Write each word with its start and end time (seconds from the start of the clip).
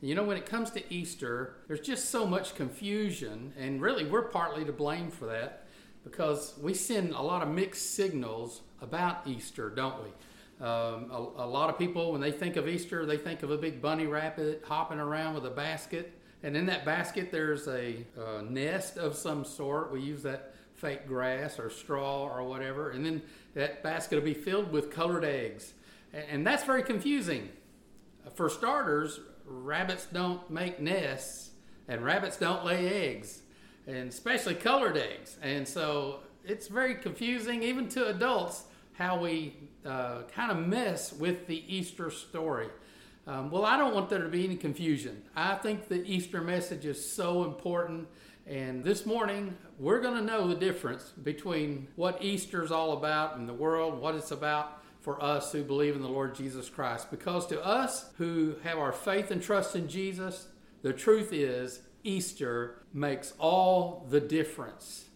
You 0.00 0.14
know, 0.14 0.22
when 0.22 0.36
it 0.36 0.46
comes 0.46 0.70
to 0.72 0.94
Easter, 0.94 1.56
there's 1.66 1.80
just 1.80 2.10
so 2.10 2.24
much 2.24 2.54
confusion, 2.54 3.52
and 3.58 3.82
really 3.82 4.04
we're 4.04 4.28
partly 4.28 4.64
to 4.64 4.72
blame 4.72 5.10
for 5.10 5.26
that 5.26 5.66
because 6.04 6.54
we 6.62 6.72
send 6.72 7.12
a 7.12 7.20
lot 7.20 7.42
of 7.42 7.48
mixed 7.48 7.94
signals 7.94 8.60
about 8.80 9.26
Easter, 9.26 9.70
don't 9.70 9.96
we? 10.02 10.64
Um, 10.64 11.10
a, 11.10 11.32
a, 11.38 11.46
lot 11.46 11.68
of 11.68 11.78
people, 11.78 12.12
when 12.12 12.20
they 12.20 12.30
think 12.30 12.56
of 12.56 12.68
Easter, 12.68 13.06
they 13.06 13.16
think 13.16 13.42
of 13.42 13.50
a 13.50 13.58
big 13.58 13.82
bunny 13.82 14.06
rabbit 14.06 14.64
hopping 14.66 15.00
around 15.00 15.34
with 15.34 15.46
a 15.46 15.50
basket. 15.50 16.12
And 16.44 16.56
in 16.56 16.66
that 16.66 16.84
basket, 16.84 17.32
there's 17.32 17.66
a, 17.66 18.04
a 18.16 18.42
nest 18.42 18.98
of 18.98 19.16
some 19.16 19.44
sort. 19.44 19.92
We 19.92 20.00
use 20.00 20.22
that 20.22 20.54
fake 20.74 21.06
grass 21.08 21.58
or 21.58 21.70
straw 21.70 22.24
or 22.24 22.44
whatever. 22.44 22.90
And 22.90 23.04
then 23.04 23.22
that 23.54 23.82
basket 23.82 24.16
will 24.16 24.24
be 24.24 24.34
filled 24.34 24.70
with 24.70 24.90
colored 24.92 25.24
eggs. 25.24 25.74
And, 26.12 26.24
and 26.30 26.46
that's 26.46 26.64
very 26.64 26.82
confusing. 26.82 27.48
For 28.34 28.48
starters, 28.48 29.20
rabbits 29.48 30.06
don't 30.12 30.48
make 30.50 30.80
nests 30.80 31.50
and 31.88 32.04
rabbits 32.04 32.36
don't 32.36 32.64
lay 32.64 33.08
eggs, 33.08 33.40
and 33.86 34.10
especially 34.10 34.54
colored 34.54 34.96
eggs. 34.96 35.38
And 35.42 35.66
so 35.66 36.20
it's 36.44 36.68
very 36.68 36.94
confusing, 36.94 37.62
even 37.62 37.88
to 37.90 38.06
adults, 38.08 38.64
how 38.92 39.18
we 39.20 39.56
uh, 39.86 40.22
kind 40.34 40.50
of 40.50 40.58
mess 40.58 41.12
with 41.12 41.46
the 41.46 41.64
Easter 41.74 42.10
story. 42.10 42.68
Um, 43.26 43.50
well, 43.50 43.64
I 43.64 43.76
don't 43.76 43.94
want 43.94 44.08
there 44.10 44.22
to 44.22 44.28
be 44.28 44.44
any 44.44 44.56
confusion. 44.56 45.22
I 45.34 45.54
think 45.54 45.88
the 45.88 46.04
Easter 46.04 46.40
message 46.40 46.84
is 46.84 47.10
so 47.10 47.44
important. 47.44 48.08
And 48.46 48.82
this 48.82 49.04
morning, 49.04 49.56
we're 49.78 50.00
going 50.00 50.16
to 50.16 50.24
know 50.24 50.48
the 50.48 50.54
difference 50.54 51.12
between 51.22 51.88
what 51.96 52.22
Easter's 52.22 52.70
all 52.70 52.92
about 52.92 53.36
in 53.36 53.46
the 53.46 53.52
world, 53.52 54.00
what 54.00 54.14
it's 54.14 54.30
about 54.30 54.82
for 55.08 55.24
us 55.24 55.52
who 55.52 55.64
believe 55.64 55.96
in 55.96 56.02
the 56.02 56.06
Lord 56.06 56.34
Jesus 56.34 56.68
Christ. 56.68 57.10
Because 57.10 57.46
to 57.46 57.64
us 57.64 58.10
who 58.18 58.56
have 58.62 58.76
our 58.76 58.92
faith 58.92 59.30
and 59.30 59.42
trust 59.42 59.74
in 59.74 59.88
Jesus, 59.88 60.48
the 60.82 60.92
truth 60.92 61.32
is 61.32 61.80
Easter 62.04 62.82
makes 62.92 63.32
all 63.38 64.06
the 64.10 64.20
difference. 64.20 65.06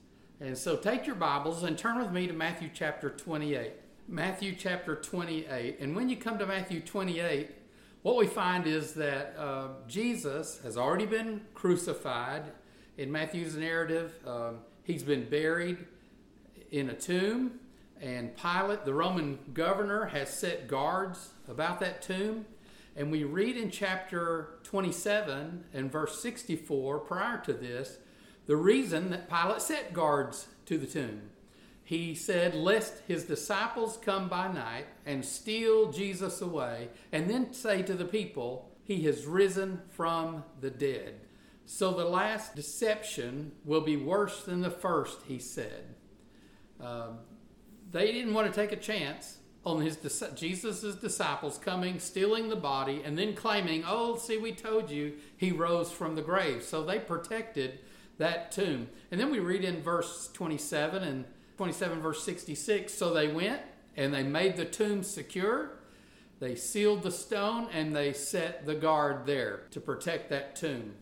And 0.40 0.56
so 0.56 0.76
take 0.76 1.06
your 1.06 1.16
Bibles 1.16 1.62
and 1.62 1.76
turn 1.76 1.98
with 1.98 2.10
me 2.10 2.26
to 2.26 2.32
Matthew 2.32 2.70
chapter 2.72 3.10
28. 3.10 3.72
Matthew 4.08 4.54
chapter 4.54 4.96
28. 4.96 5.78
And 5.78 5.94
when 5.94 6.08
you 6.08 6.16
come 6.16 6.38
to 6.38 6.46
Matthew 6.46 6.80
28, 6.80 7.50
what 8.00 8.16
we 8.16 8.26
find 8.26 8.66
is 8.66 8.94
that 8.94 9.36
uh, 9.38 9.68
Jesus 9.88 10.58
has 10.62 10.78
already 10.78 11.04
been 11.04 11.42
crucified. 11.52 12.44
In 12.96 13.12
Matthew's 13.12 13.56
narrative, 13.56 14.14
um, 14.26 14.60
he's 14.84 15.02
been 15.02 15.28
buried 15.28 15.84
in 16.70 16.88
a 16.88 16.94
tomb, 16.94 17.60
and 18.02 18.36
Pilate, 18.36 18.84
the 18.84 18.92
Roman 18.92 19.38
governor, 19.54 20.06
has 20.06 20.28
set 20.28 20.68
guards 20.68 21.30
about 21.48 21.80
that 21.80 22.02
tomb. 22.02 22.44
And 22.96 23.10
we 23.10 23.24
read 23.24 23.56
in 23.56 23.70
chapter 23.70 24.58
27 24.64 25.64
and 25.72 25.90
verse 25.90 26.20
64, 26.20 26.98
prior 27.00 27.38
to 27.38 27.52
this, 27.54 27.96
the 28.46 28.56
reason 28.56 29.10
that 29.10 29.30
Pilate 29.30 29.62
set 29.62 29.94
guards 29.94 30.48
to 30.66 30.76
the 30.76 30.86
tomb 30.86 31.30
he 31.92 32.14
said, 32.14 32.54
Lest 32.54 33.02
his 33.06 33.24
disciples 33.24 33.98
come 34.02 34.28
by 34.28 34.50
night 34.50 34.86
and 35.04 35.24
steal 35.24 35.92
Jesus 35.92 36.40
away, 36.40 36.88
and 37.12 37.28
then 37.28 37.52
say 37.52 37.82
to 37.82 37.94
the 37.94 38.04
people, 38.06 38.70
He 38.84 39.02
has 39.02 39.26
risen 39.26 39.82
from 39.90 40.44
the 40.60 40.70
dead. 40.70 41.20
So 41.66 41.92
the 41.92 42.04
last 42.04 42.56
deception 42.56 43.52
will 43.64 43.80
be 43.80 43.96
worse 43.96 44.42
than 44.44 44.62
the 44.62 44.70
first, 44.70 45.20
he 45.26 45.38
said. 45.38 45.94
Um, 46.80 47.18
they 47.92 48.12
didn't 48.12 48.34
want 48.34 48.52
to 48.52 48.60
take 48.60 48.72
a 48.72 48.80
chance 48.80 49.38
on 49.64 49.80
his 49.80 49.96
Jesus' 50.34 50.94
disciples 50.96 51.58
coming, 51.58 52.00
stealing 52.00 52.48
the 52.48 52.56
body, 52.56 53.02
and 53.04 53.16
then 53.16 53.34
claiming, 53.34 53.84
"Oh, 53.86 54.16
see, 54.16 54.36
we 54.36 54.52
told 54.52 54.90
you 54.90 55.14
he 55.36 55.52
rose 55.52 55.92
from 55.92 56.16
the 56.16 56.22
grave." 56.22 56.64
So 56.64 56.82
they 56.82 56.98
protected 56.98 57.78
that 58.18 58.50
tomb. 58.52 58.88
And 59.10 59.20
then 59.20 59.30
we 59.30 59.38
read 59.38 59.64
in 59.64 59.82
verse 59.82 60.30
27 60.32 61.02
and 61.02 61.24
27, 61.56 62.00
verse 62.00 62.22
66. 62.24 62.92
So 62.92 63.12
they 63.12 63.28
went 63.28 63.60
and 63.96 64.12
they 64.12 64.22
made 64.22 64.56
the 64.56 64.64
tomb 64.64 65.02
secure. 65.02 65.78
They 66.40 66.56
sealed 66.56 67.02
the 67.02 67.10
stone 67.10 67.68
and 67.72 67.94
they 67.94 68.12
set 68.12 68.66
the 68.66 68.74
guard 68.74 69.26
there 69.26 69.64
to 69.70 69.80
protect 69.80 70.30
that 70.30 70.56
tomb. 70.56 70.94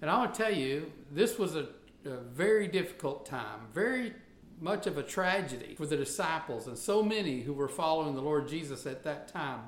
And 0.00 0.10
I 0.10 0.18
want 0.18 0.34
to 0.34 0.42
tell 0.42 0.52
you, 0.52 0.90
this 1.12 1.38
was 1.38 1.54
a, 1.54 1.68
a 2.04 2.16
very 2.16 2.66
difficult 2.66 3.26
time, 3.26 3.60
very 3.74 4.14
much 4.60 4.86
of 4.86 4.98
a 4.98 5.02
tragedy 5.02 5.74
for 5.74 5.86
the 5.86 5.96
disciples 5.96 6.66
and 6.66 6.76
so 6.76 7.02
many 7.02 7.40
who 7.40 7.52
were 7.52 7.68
following 7.68 8.14
the 8.14 8.22
Lord 8.22 8.46
Jesus 8.46 8.86
at 8.86 9.02
that 9.04 9.28
time. 9.28 9.62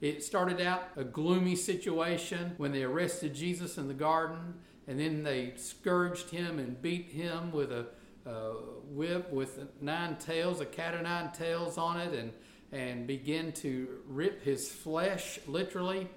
It 0.00 0.24
started 0.24 0.60
out 0.60 0.88
a 0.96 1.04
gloomy 1.04 1.54
situation 1.56 2.54
when 2.56 2.72
they 2.72 2.82
arrested 2.82 3.34
Jesus 3.34 3.76
in 3.76 3.86
the 3.86 3.94
garden, 3.94 4.54
and 4.86 4.98
then 4.98 5.22
they 5.22 5.52
scourged 5.56 6.30
him 6.30 6.58
and 6.58 6.80
beat 6.80 7.10
him 7.10 7.52
with 7.52 7.70
a 7.70 7.86
whip 8.88 9.30
with 9.30 9.60
nine 9.80 10.16
tails, 10.16 10.60
a 10.60 10.66
cat 10.66 10.94
of 10.94 11.02
nine 11.02 11.32
tails 11.32 11.76
on 11.76 12.00
it, 12.00 12.14
and 12.14 12.32
and 12.72 13.06
begin 13.06 13.52
to 13.52 13.88
rip 14.06 14.44
his 14.44 14.70
flesh 14.70 15.40
literally, 15.46 16.08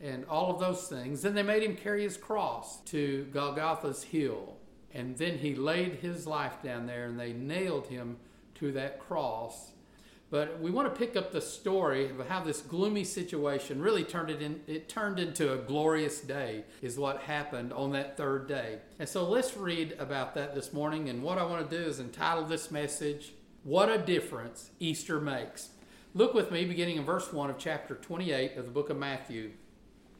and 0.00 0.24
all 0.26 0.50
of 0.50 0.58
those 0.58 0.88
things. 0.88 1.22
Then 1.22 1.34
they 1.34 1.42
made 1.42 1.62
him 1.62 1.76
carry 1.76 2.02
his 2.02 2.16
cross 2.16 2.80
to 2.84 3.26
Golgotha's 3.32 4.02
hill, 4.02 4.56
and 4.92 5.16
then 5.16 5.38
he 5.38 5.54
laid 5.54 5.94
his 5.96 6.26
life 6.26 6.62
down 6.62 6.86
there, 6.86 7.06
and 7.06 7.18
they 7.18 7.32
nailed 7.32 7.86
him 7.86 8.16
to 8.56 8.72
that 8.72 8.98
cross 9.00 9.72
but 10.30 10.60
we 10.60 10.70
want 10.70 10.92
to 10.92 10.96
pick 10.96 11.16
up 11.16 11.32
the 11.32 11.40
story 11.40 12.08
of 12.08 12.28
how 12.28 12.40
this 12.40 12.60
gloomy 12.60 13.02
situation 13.02 13.82
really 13.82 14.04
turned 14.04 14.30
it 14.30 14.40
in 14.40 14.60
it 14.68 14.88
turned 14.88 15.18
into 15.18 15.52
a 15.52 15.56
glorious 15.56 16.20
day 16.20 16.64
is 16.80 16.96
what 16.96 17.22
happened 17.22 17.72
on 17.72 17.90
that 17.92 18.16
third 18.16 18.46
day. 18.46 18.78
And 19.00 19.08
so 19.08 19.28
let's 19.28 19.56
read 19.56 19.96
about 19.98 20.36
that 20.36 20.54
this 20.54 20.72
morning 20.72 21.08
and 21.08 21.22
what 21.22 21.38
I 21.38 21.44
want 21.44 21.68
to 21.68 21.76
do 21.76 21.82
is 21.82 21.98
entitle 21.98 22.44
this 22.44 22.70
message 22.70 23.32
What 23.64 23.90
a 23.90 23.98
Difference 23.98 24.70
Easter 24.78 25.20
Makes. 25.20 25.70
Look 26.14 26.32
with 26.32 26.52
me 26.52 26.64
beginning 26.64 26.96
in 26.96 27.04
verse 27.04 27.32
1 27.32 27.50
of 27.50 27.58
chapter 27.58 27.96
28 27.96 28.56
of 28.56 28.66
the 28.66 28.72
book 28.72 28.88
of 28.88 28.96
Matthew. 28.96 29.50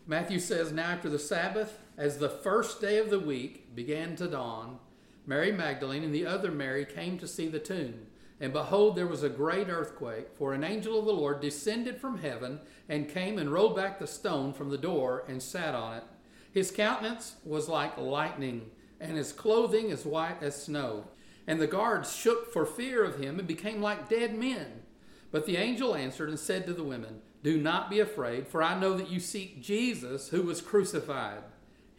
Matthew 0.08 0.40
says, 0.40 0.72
Now 0.72 0.90
after 0.90 1.08
the 1.08 1.18
Sabbath, 1.20 1.78
as 2.00 2.16
the 2.16 2.30
first 2.30 2.80
day 2.80 2.96
of 2.96 3.10
the 3.10 3.20
week 3.20 3.76
began 3.76 4.16
to 4.16 4.26
dawn, 4.26 4.78
Mary 5.26 5.52
Magdalene 5.52 6.02
and 6.02 6.14
the 6.14 6.24
other 6.24 6.50
Mary 6.50 6.86
came 6.86 7.18
to 7.18 7.28
see 7.28 7.46
the 7.46 7.58
tomb. 7.58 8.06
And 8.40 8.54
behold, 8.54 8.96
there 8.96 9.06
was 9.06 9.22
a 9.22 9.28
great 9.28 9.68
earthquake, 9.68 10.28
for 10.34 10.54
an 10.54 10.64
angel 10.64 10.98
of 10.98 11.04
the 11.04 11.12
Lord 11.12 11.42
descended 11.42 12.00
from 12.00 12.22
heaven 12.22 12.60
and 12.88 13.06
came 13.06 13.36
and 13.36 13.52
rolled 13.52 13.76
back 13.76 13.98
the 13.98 14.06
stone 14.06 14.54
from 14.54 14.70
the 14.70 14.78
door 14.78 15.24
and 15.28 15.42
sat 15.42 15.74
on 15.74 15.98
it. 15.98 16.04
His 16.50 16.70
countenance 16.70 17.36
was 17.44 17.68
like 17.68 17.98
lightning, 17.98 18.70
and 18.98 19.18
his 19.18 19.30
clothing 19.30 19.90
as 19.90 20.06
white 20.06 20.42
as 20.42 20.62
snow. 20.62 21.04
And 21.46 21.60
the 21.60 21.66
guards 21.66 22.16
shook 22.16 22.50
for 22.50 22.64
fear 22.64 23.04
of 23.04 23.20
him 23.20 23.38
and 23.38 23.46
became 23.46 23.82
like 23.82 24.08
dead 24.08 24.34
men. 24.34 24.84
But 25.30 25.44
the 25.44 25.58
angel 25.58 25.94
answered 25.94 26.30
and 26.30 26.38
said 26.38 26.64
to 26.64 26.72
the 26.72 26.82
women, 26.82 27.20
Do 27.42 27.58
not 27.58 27.90
be 27.90 28.00
afraid, 28.00 28.48
for 28.48 28.62
I 28.62 28.80
know 28.80 28.96
that 28.96 29.10
you 29.10 29.20
seek 29.20 29.60
Jesus 29.60 30.30
who 30.30 30.40
was 30.40 30.62
crucified. 30.62 31.42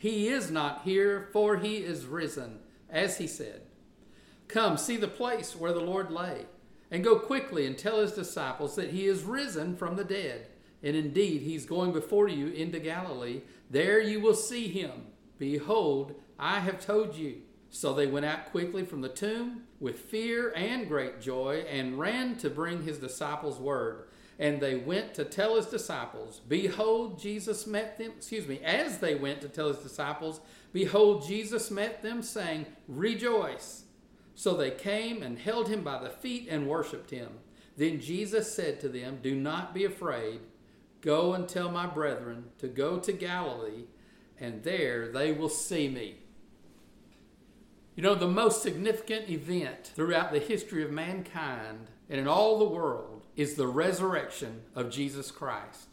He 0.01 0.29
is 0.29 0.50
not 0.50 0.81
here, 0.84 1.29
for 1.31 1.57
he 1.57 1.78
is 1.78 2.07
risen, 2.07 2.57
as 2.89 3.19
he 3.19 3.28
said. 3.28 3.62
Come, 4.47 4.75
see 4.75 4.97
the 4.97 5.07
place 5.07 5.56
where 5.56 5.73
the 5.73 5.79
Lord 5.79 6.09
lay, 6.09 6.47
and 6.89 7.03
go 7.03 7.19
quickly 7.19 7.67
and 7.67 7.78
tell 7.78 8.01
his 8.01 8.13
disciples 8.13 8.75
that 8.78 8.90
he 8.90 9.06
is 9.06 9.22
risen 9.22 9.75
from 9.75 9.97
the 9.97 10.03
dead. 10.03 10.47
And 10.81 10.95
indeed, 10.95 11.44
he's 11.44 11.67
going 11.67 11.94
before 11.94 12.28
you 12.28 12.47
into 12.47 12.79
Galilee. 12.79 13.41
There 13.69 14.01
you 14.01 14.19
will 14.19 14.34
see 14.34 14.69
him. 14.69 15.03
Behold, 15.38 16.16
I 16.40 16.61
have 16.61 16.84
told 16.84 17.13
you. 17.13 17.44
So 17.69 17.94
they 17.94 18.07
went 18.07 18.25
out 18.25 18.50
quickly 18.50 18.84
from 18.84 19.01
the 19.01 19.07
tomb 19.07 19.66
with 19.79 20.00
fear 20.00 20.51
and 20.56 20.88
great 20.88 21.22
joy 21.22 21.63
and 21.69 22.00
ran 22.00 22.38
to 22.38 22.50
bring 22.50 22.81
his 22.81 22.97
disciples 22.97 23.59
word. 23.59 24.07
And 24.41 24.59
they 24.59 24.74
went 24.74 25.13
to 25.13 25.24
tell 25.24 25.56
his 25.56 25.68
disciples, 25.68 26.41
Behold, 26.47 27.19
Jesus 27.22 27.68
met 27.68 28.00
them. 28.00 28.13
Excuse 28.18 28.47
me, 28.47 28.59
as 28.63 28.97
they 28.97 29.13
went 29.13 29.40
to 29.41 29.47
tell 29.47 29.68
his 29.68 29.78
disciples, 29.78 30.41
Behold, 30.73 31.28
Jesus 31.28 31.70
met 31.70 32.02
them, 32.02 32.23
saying, 32.23 32.66
Rejoice. 32.88 33.84
So 34.34 34.55
they 34.55 34.72
came 34.72 35.22
and 35.22 35.38
held 35.38 35.67
him 35.67 35.84
by 35.84 36.02
the 36.02 36.09
feet 36.09 36.47
and 36.49 36.67
worshiped 36.67 37.11
him. 37.11 37.29
Then 37.78 38.02
Jesus 38.02 38.52
said 38.52 38.79
to 38.79 38.90
them, 38.90 39.20
Do 39.22 39.35
not 39.35 39.76
be 39.76 39.85
afraid. 39.85 40.40
Go 41.02 41.35
and 41.35 41.47
tell 41.47 41.70
my 41.70 41.85
brethren 41.85 42.46
to 42.58 42.67
go 42.67 42.97
to 42.97 43.11
Galilee, 43.11 43.84
and 44.40 44.64
there 44.64 45.11
they 45.11 45.34
will 45.34 45.49
see 45.49 45.88
me. 45.88 46.16
You 47.96 48.02
know, 48.02 48.16
the 48.16 48.28
most 48.28 48.64
significant 48.64 49.29
event 49.29 49.91
throughout 49.93 50.32
the 50.32 50.40
history 50.40 50.84
of 50.84 50.90
mankind 50.90 51.91
and 52.09 52.20
in 52.20 52.28
all 52.28 52.58
the 52.58 52.66
world 52.66 53.10
is 53.35 53.55
the 53.55 53.67
resurrection 53.67 54.61
of 54.75 54.91
Jesus 54.91 55.31
Christ. 55.31 55.87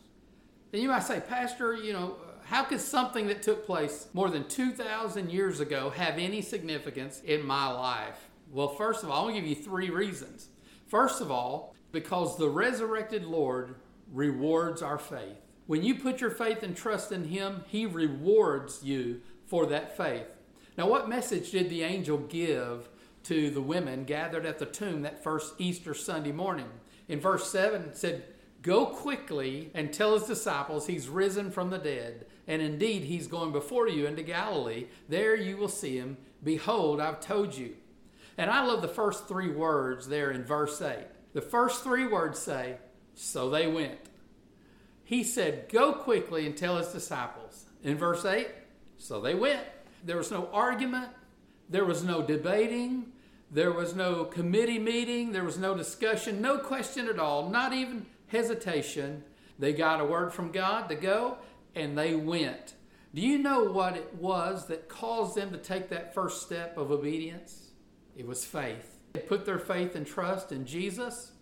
And 0.73 0.82
you 0.82 0.88
might 0.88 1.02
say, 1.02 1.20
Pastor, 1.20 1.75
you 1.75 1.93
know, 1.93 2.17
how 2.44 2.64
could 2.64 2.81
something 2.81 3.26
that 3.29 3.43
took 3.43 3.67
place 3.67 4.08
more 4.12 4.31
than 4.31 4.49
2,000 4.49 5.31
years 5.31 5.61
ago 5.61 5.90
have 5.90 6.19
any 6.19 6.43
significance 6.43 7.20
in 7.23 7.46
my 7.46 7.70
life? 7.70 8.29
Well, 8.50 8.69
first 8.69 9.02
of 9.02 9.11
all, 9.11 9.20
I 9.20 9.25
want 9.25 9.37
to 9.37 9.40
give 9.40 9.50
you 9.50 9.62
three 9.62 9.90
reasons. 9.90 10.49
First 10.87 11.20
of 11.20 11.31
all, 11.31 11.75
because 11.93 12.37
the 12.37 12.49
resurrected 12.49 13.25
Lord 13.25 13.75
rewards 14.12 14.82
our 14.82 14.99
faith. 14.99 15.37
When 15.67 15.82
you 15.82 15.96
put 15.96 16.20
your 16.20 16.31
faith 16.31 16.62
and 16.62 16.75
trust 16.75 17.12
in 17.12 17.25
Him, 17.25 17.64
He 17.69 17.85
rewards 17.85 18.82
you 18.82 19.20
for 19.46 19.67
that 19.67 19.96
faith. 19.96 20.26
Now, 20.79 20.88
what 20.88 21.08
message 21.08 21.50
did 21.50 21.69
the 21.69 21.82
angel 21.82 22.19
give 22.19 22.88
to 23.25 23.50
the 23.50 23.61
women 23.61 24.05
gathered 24.05 24.46
at 24.46 24.58
the 24.58 24.67
tomb 24.67 25.02
that 25.02 25.23
first 25.23 25.55
Easter 25.58 25.93
Sunday 25.93 26.32
morning? 26.32 26.69
In 27.09 27.21
verse 27.21 27.51
7, 27.51 27.83
it 27.83 27.97
said, 27.97 28.25
Go 28.63 28.87
quickly 28.87 29.71
and 29.75 29.93
tell 29.93 30.15
his 30.15 30.25
disciples 30.25 30.87
he's 30.87 31.09
risen 31.09 31.51
from 31.51 31.71
the 31.71 31.79
dead, 31.79 32.27
and 32.47 32.61
indeed 32.61 33.05
he's 33.05 33.27
going 33.27 33.53
before 33.53 33.89
you 33.89 34.07
into 34.07 34.23
Galilee. 34.23 34.87
There 35.09 35.35
you 35.35 35.57
will 35.57 35.69
see 35.69 35.97
him. 35.97 36.19
Behold, 36.43 37.01
I've 37.01 37.21
told 37.21 37.55
you. 37.57 37.77
And 38.37 38.51
I 38.51 38.65
love 38.65 38.83
the 38.83 38.89
first 38.89 39.27
three 39.27 39.51
words 39.51 40.09
there 40.09 40.31
in 40.31 40.45
verse 40.45 40.81
8. 40.81 40.99
The 41.33 41.41
first 41.41 41.83
three 41.83 42.07
words 42.07 42.39
say, 42.39 42.77
So 43.15 43.49
they 43.51 43.67
went. 43.67 43.99
He 45.05 45.25
said, 45.25 45.69
Go 45.69 45.93
quickly 45.93 46.47
and 46.47 46.57
tell 46.57 46.77
his 46.77 46.89
disciples. 46.89 47.65
In 47.83 47.97
verse 47.97 48.25
8, 48.25 48.49
so 48.99 49.21
they 49.21 49.35
went. 49.35 49.65
There 50.05 50.17
was 50.17 50.31
no 50.31 50.49
argument, 50.53 51.09
there 51.69 51.85
was 51.85 52.05
no 52.05 52.23
debating, 52.23 53.13
there 53.50 53.73
was 53.73 53.95
no 53.95 54.25
committee 54.25 54.79
meeting, 54.79 55.33
there 55.33 55.45
was 55.45 55.59
no 55.59 55.75
discussion, 55.75 56.43
no 56.43 56.59
question 56.59 57.09
at 57.09 57.19
all, 57.19 57.49
not 57.49 57.73
even 57.73 58.06
hesitation. 58.27 59.25
They 59.59 59.73
got 59.73 60.00
a 60.00 60.05
word 60.05 60.33
from 60.33 60.53
God 60.53 60.89
to 60.89 60.95
go, 60.95 61.39
and 61.75 61.97
they 61.97 62.15
went. 62.15 62.75
Do 63.15 63.23
you 63.23 63.39
know 63.39 63.65
what 63.65 63.97
it 63.97 64.15
was 64.15 64.67
that 64.67 64.89
caused 64.89 65.35
them 65.35 65.50
to 65.53 65.59
take 65.59 65.89
that 65.89 66.15
first 66.15 66.43
step 66.43 66.77
of 66.77 66.91
obedience? 66.91 67.71
It 68.17 68.27
was 68.27 68.45
faith. 68.45 68.99
They 69.15 69.21
put 69.21 69.47
their 69.47 69.59
faith 69.59 69.97
and 69.97 70.06
trust 70.06 70.53
in 70.53 70.67
Jesus. 70.67 71.33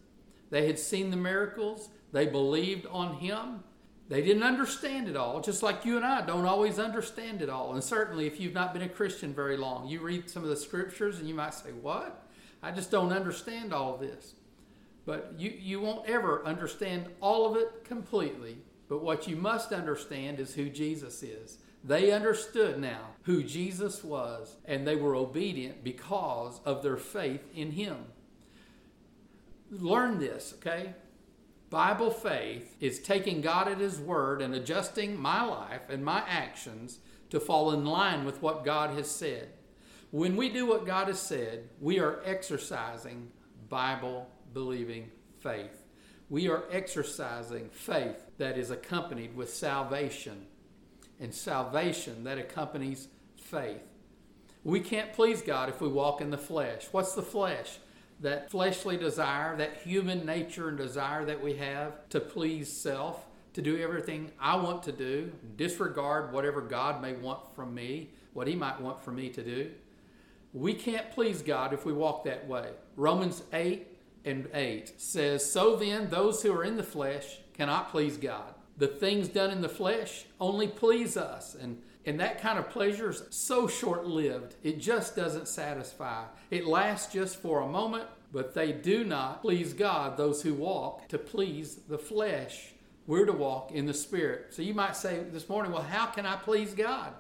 They 0.50 0.67
had 0.67 0.79
seen 0.79 1.11
the 1.11 1.17
miracles. 1.17 1.88
They 2.12 2.26
believed 2.26 2.87
on 2.87 3.17
Him. 3.17 3.64
They 4.08 4.23
didn't 4.23 4.44
understand 4.44 5.08
it 5.08 5.17
all, 5.17 5.41
just 5.41 5.62
like 5.62 5.85
you 5.85 5.97
and 5.97 6.06
I 6.06 6.25
don't 6.25 6.44
always 6.44 6.79
understand 6.79 7.43
it 7.43 7.49
all. 7.49 7.73
And 7.73 7.82
certainly, 7.82 8.26
if 8.26 8.38
you've 8.38 8.55
not 8.55 8.73
been 8.73 8.82
a 8.82 8.88
Christian 8.88 9.35
very 9.35 9.56
long, 9.56 9.88
you 9.88 10.00
read 10.00 10.31
some 10.31 10.44
of 10.44 10.49
the 10.49 10.56
scriptures 10.56 11.19
and 11.19 11.29
you 11.29 11.35
might 11.35 11.55
say, 11.55 11.70
What? 11.73 12.23
I 12.62 12.70
just 12.70 12.91
don't 12.91 13.12
understand 13.12 13.73
all 13.73 13.97
this. 13.97 14.35
But 15.05 15.35
you, 15.37 15.50
you 15.50 15.81
won't 15.81 16.08
ever 16.08 16.44
understand 16.44 17.06
all 17.20 17.50
of 17.50 17.56
it 17.56 17.85
completely. 17.85 18.58
But 18.88 19.03
what 19.03 19.26
you 19.26 19.37
must 19.37 19.73
understand 19.73 20.41
is 20.41 20.55
who 20.55 20.69
Jesus 20.69 21.23
is. 21.23 21.58
They 21.82 22.11
understood 22.11 22.81
now 22.81 23.11
who 23.23 23.43
Jesus 23.43 24.03
was, 24.03 24.56
and 24.64 24.87
they 24.87 24.97
were 24.97 25.14
obedient 25.14 25.85
because 25.85 26.61
of 26.64 26.82
their 26.82 26.97
faith 26.97 27.43
in 27.55 27.73
Him. 27.73 27.97
Learn 29.70 30.19
this, 30.19 30.55
okay? 30.58 30.94
Bible 31.76 32.11
faith 32.11 32.75
is 32.81 33.00
taking 33.00 33.43
God 33.43 33.69
at 33.69 33.76
His 33.76 33.99
word 33.99 34.40
and 34.40 34.55
adjusting 34.55 35.20
my 35.20 35.44
life 35.44 35.90
and 35.90 36.02
my 36.02 36.25
actions 36.26 37.00
to 37.28 37.38
fall 37.38 37.70
in 37.70 37.84
line 37.84 38.25
with 38.25 38.40
what 38.40 38.64
God 38.64 38.96
has 38.96 39.11
said. 39.11 39.50
When 40.11 40.37
we 40.37 40.49
do 40.49 40.64
what 40.64 40.87
God 40.87 41.08
has 41.08 41.20
said, 41.20 41.69
we 41.78 41.99
are 41.99 42.23
exercising 42.25 43.31
Bible 43.69 44.26
believing 44.55 45.11
faith. 45.40 45.84
We 46.31 46.49
are 46.49 46.64
exercising 46.73 47.69
faith 47.69 48.25
that 48.38 48.56
is 48.56 48.70
accompanied 48.70 49.37
with 49.37 49.52
salvation, 49.52 50.46
and 51.20 51.34
salvation 51.34 52.25
that 52.25 52.38
accompanies 52.38 53.08
faith. 53.37 53.82
We 54.64 54.81
can't 54.81 55.12
please 55.12 55.43
God 55.43 55.69
if 55.69 55.82
we 55.82 55.88
walk 55.88 56.22
in 56.22 56.31
the 56.31 56.38
flesh. 56.38 56.88
What's 56.90 57.12
the 57.12 57.20
flesh? 57.20 57.81
That 58.21 58.51
fleshly 58.51 58.97
desire, 58.97 59.57
that 59.57 59.79
human 59.79 60.25
nature 60.25 60.69
and 60.69 60.79
desire 60.79 61.25
that 61.25 61.43
we 61.43 61.57
have 61.57 62.09
to 62.11 62.21
please 62.21 62.73
self, 62.73 63.27
to 63.53 63.63
do 63.63 63.79
everything 63.79 64.31
I 64.39 64.57
want 64.57 64.83
to 64.85 64.93
do, 64.93 65.33
disregard 65.57 66.33
whatever 66.33 66.61
God 66.61 67.01
may 67.01 67.15
want 67.15 67.41
from 67.55 67.75
me, 67.75 68.11
what 68.33 68.47
He 68.47 68.55
might 68.55 68.81
want 68.81 69.03
for 69.03 69.13
me 69.13 69.31
to 69.31 69.43
do. 69.43 69.71
We 70.53 70.75
can't 70.75 71.11
please 71.11 71.43
God 71.43 71.73
if 71.73 71.85
we 71.85 71.93
walk 71.93 72.25
that 72.25 72.47
way. 72.47 72.71
Romans 72.97 73.43
8 73.53 73.87
and 74.25 74.49
8 74.53 75.01
says, 75.01 75.51
So 75.51 75.77
then, 75.77 76.09
those 76.11 76.43
who 76.43 76.53
are 76.53 76.65
in 76.65 76.77
the 76.77 76.83
flesh 76.83 77.39
cannot 77.55 77.91
please 77.91 78.17
God. 78.17 78.55
The 78.77 78.89
things 78.89 79.29
done 79.29 79.51
in 79.51 79.63
the 79.63 79.69
flesh 79.69 80.27
only 80.39 80.69
please 80.69 81.17
us. 81.17 81.55
And 81.55 81.83
and 82.06 82.20
that 82.20 82.41
kind 82.41 82.58
of 82.58 82.70
pleasure 82.70 83.11
is 83.11 83.25
so 83.31 83.67
short 83.67 84.06
lived, 84.06 84.55
it 84.62 84.81
just 84.81 85.17
doesn't 85.17 85.49
satisfy. 85.49 86.25
It 86.50 86.64
lasts 86.64 87.12
just 87.12 87.43
for 87.43 87.61
a 87.61 87.69
moment, 87.69 88.05
but 88.32 88.55
they 88.55 88.70
do 88.70 89.05
not 89.05 89.43
please 89.43 89.73
God, 89.73 90.17
those 90.17 90.43
who 90.43 90.55
walk 90.55 91.08
to 91.08 91.19
please 91.19 91.75
the 91.88 91.99
flesh. 91.99 92.73
We're 93.08 93.26
to 93.26 93.32
walk 93.32 93.73
in 93.73 93.87
the 93.87 93.94
Spirit. 93.94 94.55
So 94.55 94.62
you 94.62 94.73
might 94.73 94.97
say 94.97 95.25
this 95.32 95.49
morning, 95.49 95.73
well, 95.73 95.82
how 95.82 96.06
can 96.06 96.26
I 96.26 96.37
please 96.37 96.75
God? 96.75 97.12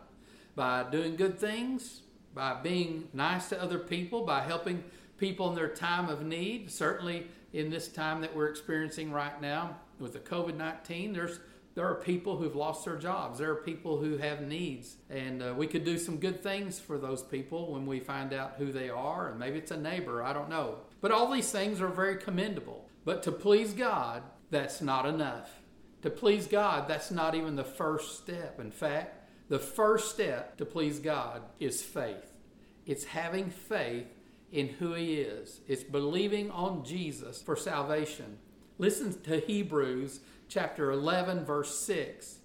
By 0.54 0.84
doing 0.84 1.16
good 1.16 1.38
things, 1.38 2.02
by 2.32 2.54
being 2.54 3.08
nice 3.12 3.48
to 3.48 3.60
other 3.60 3.78
people, 3.78 4.24
by 4.24 4.42
helping 4.42 4.84
people 5.18 5.48
in 5.48 5.54
their 5.56 5.68
time 5.68 6.08
of 6.08 6.22
need. 6.22 6.70
Certainly, 6.70 7.26
in 7.52 7.70
this 7.70 7.88
time 7.88 8.20
that 8.20 8.34
we're 8.34 8.48
experiencing 8.48 9.10
right 9.10 9.40
now 9.40 9.76
with 9.98 10.12
the 10.12 10.18
COVID 10.18 10.56
19, 10.56 11.12
there's 11.12 11.40
there 11.76 11.86
are 11.86 11.94
people 11.94 12.38
who've 12.38 12.56
lost 12.56 12.86
their 12.86 12.96
jobs. 12.96 13.38
There 13.38 13.50
are 13.50 13.56
people 13.56 13.98
who 13.98 14.16
have 14.16 14.40
needs. 14.40 14.96
And 15.10 15.42
uh, 15.42 15.54
we 15.54 15.66
could 15.66 15.84
do 15.84 15.98
some 15.98 16.16
good 16.16 16.42
things 16.42 16.80
for 16.80 16.96
those 16.96 17.22
people 17.22 17.74
when 17.74 17.84
we 17.84 18.00
find 18.00 18.32
out 18.32 18.54
who 18.56 18.72
they 18.72 18.88
are. 18.88 19.28
And 19.28 19.38
maybe 19.38 19.58
it's 19.58 19.70
a 19.70 19.76
neighbor, 19.76 20.22
I 20.22 20.32
don't 20.32 20.48
know. 20.48 20.76
But 21.02 21.12
all 21.12 21.30
these 21.30 21.52
things 21.52 21.82
are 21.82 21.88
very 21.88 22.16
commendable. 22.16 22.88
But 23.04 23.22
to 23.24 23.30
please 23.30 23.74
God, 23.74 24.22
that's 24.50 24.80
not 24.80 25.04
enough. 25.04 25.50
To 26.00 26.08
please 26.08 26.46
God, 26.46 26.88
that's 26.88 27.10
not 27.10 27.34
even 27.34 27.56
the 27.56 27.64
first 27.64 28.22
step. 28.22 28.58
In 28.58 28.70
fact, 28.70 29.28
the 29.50 29.58
first 29.58 30.14
step 30.14 30.56
to 30.56 30.64
please 30.64 30.98
God 30.98 31.42
is 31.60 31.82
faith. 31.82 32.32
It's 32.86 33.04
having 33.04 33.50
faith 33.50 34.06
in 34.50 34.68
who 34.68 34.94
He 34.94 35.16
is, 35.16 35.60
it's 35.68 35.84
believing 35.84 36.50
on 36.52 36.84
Jesus 36.84 37.42
for 37.42 37.54
salvation. 37.54 38.38
Listen 38.78 39.20
to 39.22 39.40
Hebrews 39.40 40.20
chapter 40.48 40.90
11, 40.90 41.44
verse 41.44 41.78
6. 41.78 42.38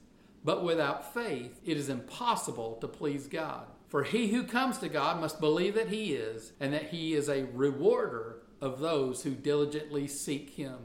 But 0.43 0.63
without 0.63 1.13
faith, 1.13 1.59
it 1.63 1.77
is 1.77 1.89
impossible 1.89 2.77
to 2.81 2.87
please 2.87 3.27
God. 3.27 3.67
For 3.87 4.03
he 4.03 4.29
who 4.29 4.43
comes 4.43 4.77
to 4.79 4.89
God 4.89 5.19
must 5.19 5.39
believe 5.39 5.75
that 5.75 5.89
he 5.89 6.13
is, 6.13 6.53
and 6.59 6.73
that 6.73 6.89
he 6.89 7.13
is 7.13 7.29
a 7.29 7.47
rewarder 7.53 8.41
of 8.61 8.79
those 8.79 9.23
who 9.23 9.31
diligently 9.31 10.07
seek 10.07 10.51
him. 10.51 10.77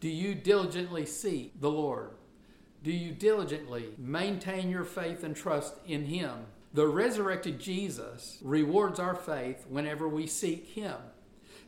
Do 0.00 0.08
you 0.08 0.34
diligently 0.34 1.06
seek 1.06 1.60
the 1.60 1.70
Lord? 1.70 2.10
Do 2.82 2.92
you 2.92 3.12
diligently 3.12 3.94
maintain 3.98 4.70
your 4.70 4.84
faith 4.84 5.24
and 5.24 5.34
trust 5.34 5.74
in 5.86 6.04
him? 6.04 6.46
The 6.72 6.86
resurrected 6.86 7.58
Jesus 7.58 8.38
rewards 8.42 9.00
our 9.00 9.14
faith 9.14 9.66
whenever 9.68 10.08
we 10.08 10.26
seek 10.26 10.68
him. 10.68 10.96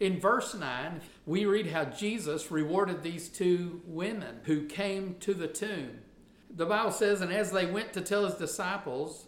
In 0.00 0.21
verse 0.21 0.55
9, 0.55 1.00
we 1.26 1.45
read 1.45 1.67
how 1.69 1.85
Jesus 1.85 2.52
rewarded 2.52 3.02
these 3.02 3.28
two 3.28 3.83
women 3.85 4.40
who 4.45 4.67
came 4.67 5.17
to 5.21 5.35
the 5.35 5.49
tomb. 5.49 5.99
The 6.55 6.67
Bible 6.67 6.93
says, 6.93 7.21
and 7.21 7.33
as 7.33 7.50
they 7.50 7.67
went 7.67 7.93
to 7.95 8.00
tell 8.00 8.25
his 8.25 8.35
disciples, 8.35 9.26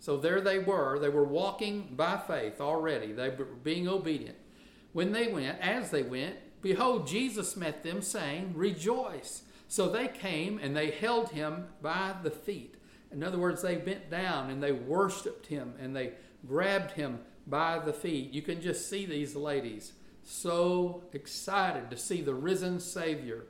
so 0.00 0.18
there 0.18 0.40
they 0.40 0.58
were, 0.58 0.98
they 0.98 1.08
were 1.08 1.24
walking 1.24 1.94
by 1.96 2.18
faith 2.18 2.60
already, 2.60 3.12
they 3.12 3.30
were 3.30 3.44
being 3.44 3.88
obedient. 3.88 4.36
When 4.92 5.12
they 5.12 5.28
went, 5.28 5.58
as 5.60 5.90
they 5.90 6.02
went, 6.02 6.36
behold, 6.60 7.06
Jesus 7.06 7.56
met 7.56 7.82
them, 7.82 8.02
saying, 8.02 8.52
Rejoice. 8.54 9.44
So 9.68 9.88
they 9.88 10.08
came 10.08 10.58
and 10.58 10.76
they 10.76 10.90
held 10.90 11.30
him 11.30 11.68
by 11.80 12.14
the 12.22 12.30
feet. 12.30 12.74
In 13.10 13.22
other 13.22 13.38
words, 13.38 13.62
they 13.62 13.76
bent 13.76 14.10
down 14.10 14.50
and 14.50 14.62
they 14.62 14.72
worshiped 14.72 15.46
him 15.46 15.72
and 15.80 15.96
they 15.96 16.12
grabbed 16.46 16.92
him 16.92 17.20
by 17.46 17.78
the 17.78 17.94
feet. 17.94 18.32
You 18.32 18.42
can 18.42 18.60
just 18.60 18.90
see 18.90 19.06
these 19.06 19.34
ladies 19.34 19.92
so 20.24 21.02
excited 21.12 21.90
to 21.90 21.96
see 21.96 22.20
the 22.20 22.34
risen 22.34 22.80
Savior, 22.80 23.46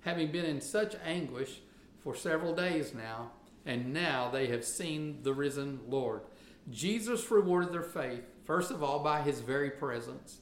having 0.00 0.30
been 0.30 0.44
in 0.44 0.60
such 0.60 0.96
anguish 1.04 1.60
for 1.98 2.14
several 2.14 2.54
days 2.54 2.94
now, 2.94 3.32
and 3.64 3.92
now 3.92 4.30
they 4.30 4.46
have 4.46 4.64
seen 4.64 5.22
the 5.22 5.34
risen 5.34 5.80
Lord. 5.88 6.22
Jesus 6.70 7.30
rewarded 7.30 7.72
their 7.72 7.82
faith, 7.82 8.22
first 8.44 8.70
of 8.70 8.82
all, 8.82 9.00
by 9.00 9.22
his 9.22 9.40
very 9.40 9.70
presence. 9.70 10.40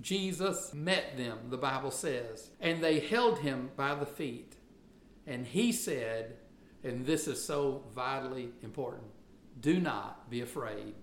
Jesus 0.00 0.74
met 0.74 1.16
them, 1.16 1.38
the 1.48 1.56
Bible 1.56 1.90
says, 1.90 2.50
and 2.60 2.82
they 2.82 3.00
held 3.00 3.38
him 3.38 3.70
by 3.76 3.94
the 3.94 4.06
feet. 4.06 4.56
And 5.26 5.46
he 5.46 5.72
said, 5.72 6.36
and 6.84 7.04
this 7.04 7.26
is 7.26 7.42
so 7.42 7.82
vitally 7.94 8.50
important 8.62 9.04
do 9.60 9.80
not 9.80 10.28
be 10.28 10.42
afraid. 10.42 10.94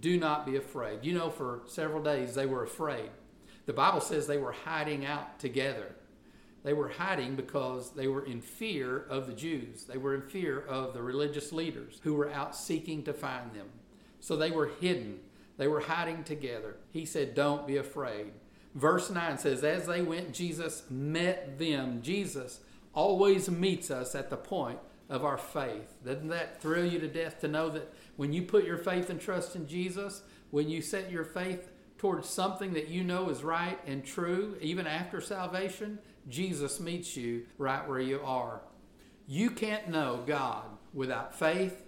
Do 0.00 0.18
not 0.18 0.46
be 0.46 0.56
afraid. 0.56 1.00
You 1.02 1.14
know, 1.14 1.30
for 1.30 1.62
several 1.66 2.02
days 2.02 2.34
they 2.34 2.46
were 2.46 2.62
afraid. 2.62 3.10
The 3.66 3.72
Bible 3.72 4.00
says 4.00 4.26
they 4.26 4.38
were 4.38 4.52
hiding 4.52 5.06
out 5.06 5.38
together. 5.38 5.94
They 6.64 6.72
were 6.72 6.88
hiding 6.88 7.34
because 7.34 7.90
they 7.90 8.06
were 8.06 8.24
in 8.24 8.40
fear 8.40 9.04
of 9.08 9.26
the 9.26 9.32
Jews. 9.32 9.84
They 9.84 9.96
were 9.96 10.14
in 10.14 10.22
fear 10.22 10.60
of 10.60 10.94
the 10.94 11.02
religious 11.02 11.52
leaders 11.52 12.00
who 12.02 12.14
were 12.14 12.30
out 12.30 12.54
seeking 12.54 13.02
to 13.04 13.12
find 13.12 13.52
them. 13.52 13.68
So 14.20 14.36
they 14.36 14.50
were 14.50 14.70
hidden. 14.80 15.20
They 15.56 15.66
were 15.66 15.80
hiding 15.80 16.24
together. 16.24 16.76
He 16.92 17.04
said, 17.04 17.34
Don't 17.34 17.66
be 17.66 17.76
afraid. 17.76 18.32
Verse 18.74 19.10
9 19.10 19.38
says, 19.38 19.64
As 19.64 19.86
they 19.86 20.02
went, 20.02 20.32
Jesus 20.32 20.84
met 20.88 21.58
them. 21.58 22.00
Jesus 22.02 22.60
always 22.94 23.50
meets 23.50 23.90
us 23.90 24.14
at 24.14 24.30
the 24.30 24.36
point 24.36 24.78
of 25.10 25.24
our 25.24 25.38
faith. 25.38 25.96
Doesn't 26.04 26.28
that 26.28 26.62
thrill 26.62 26.86
you 26.86 27.00
to 27.00 27.08
death 27.08 27.40
to 27.40 27.48
know 27.48 27.68
that 27.70 27.92
when 28.16 28.32
you 28.32 28.42
put 28.42 28.64
your 28.64 28.78
faith 28.78 29.10
and 29.10 29.20
trust 29.20 29.56
in 29.56 29.66
Jesus, 29.66 30.22
when 30.50 30.68
you 30.68 30.80
set 30.80 31.10
your 31.10 31.24
faith 31.24 31.71
towards 32.02 32.28
something 32.28 32.72
that 32.72 32.88
you 32.88 33.04
know 33.04 33.28
is 33.28 33.44
right 33.44 33.78
and 33.86 34.04
true, 34.04 34.56
even 34.60 34.88
after 34.88 35.20
salvation, 35.20 36.00
Jesus 36.28 36.80
meets 36.80 37.16
you 37.16 37.44
right 37.58 37.88
where 37.88 38.00
you 38.00 38.20
are. 38.24 38.60
You 39.28 39.52
can't 39.52 39.88
know 39.88 40.24
God 40.26 40.64
without 40.92 41.32
faith, 41.32 41.80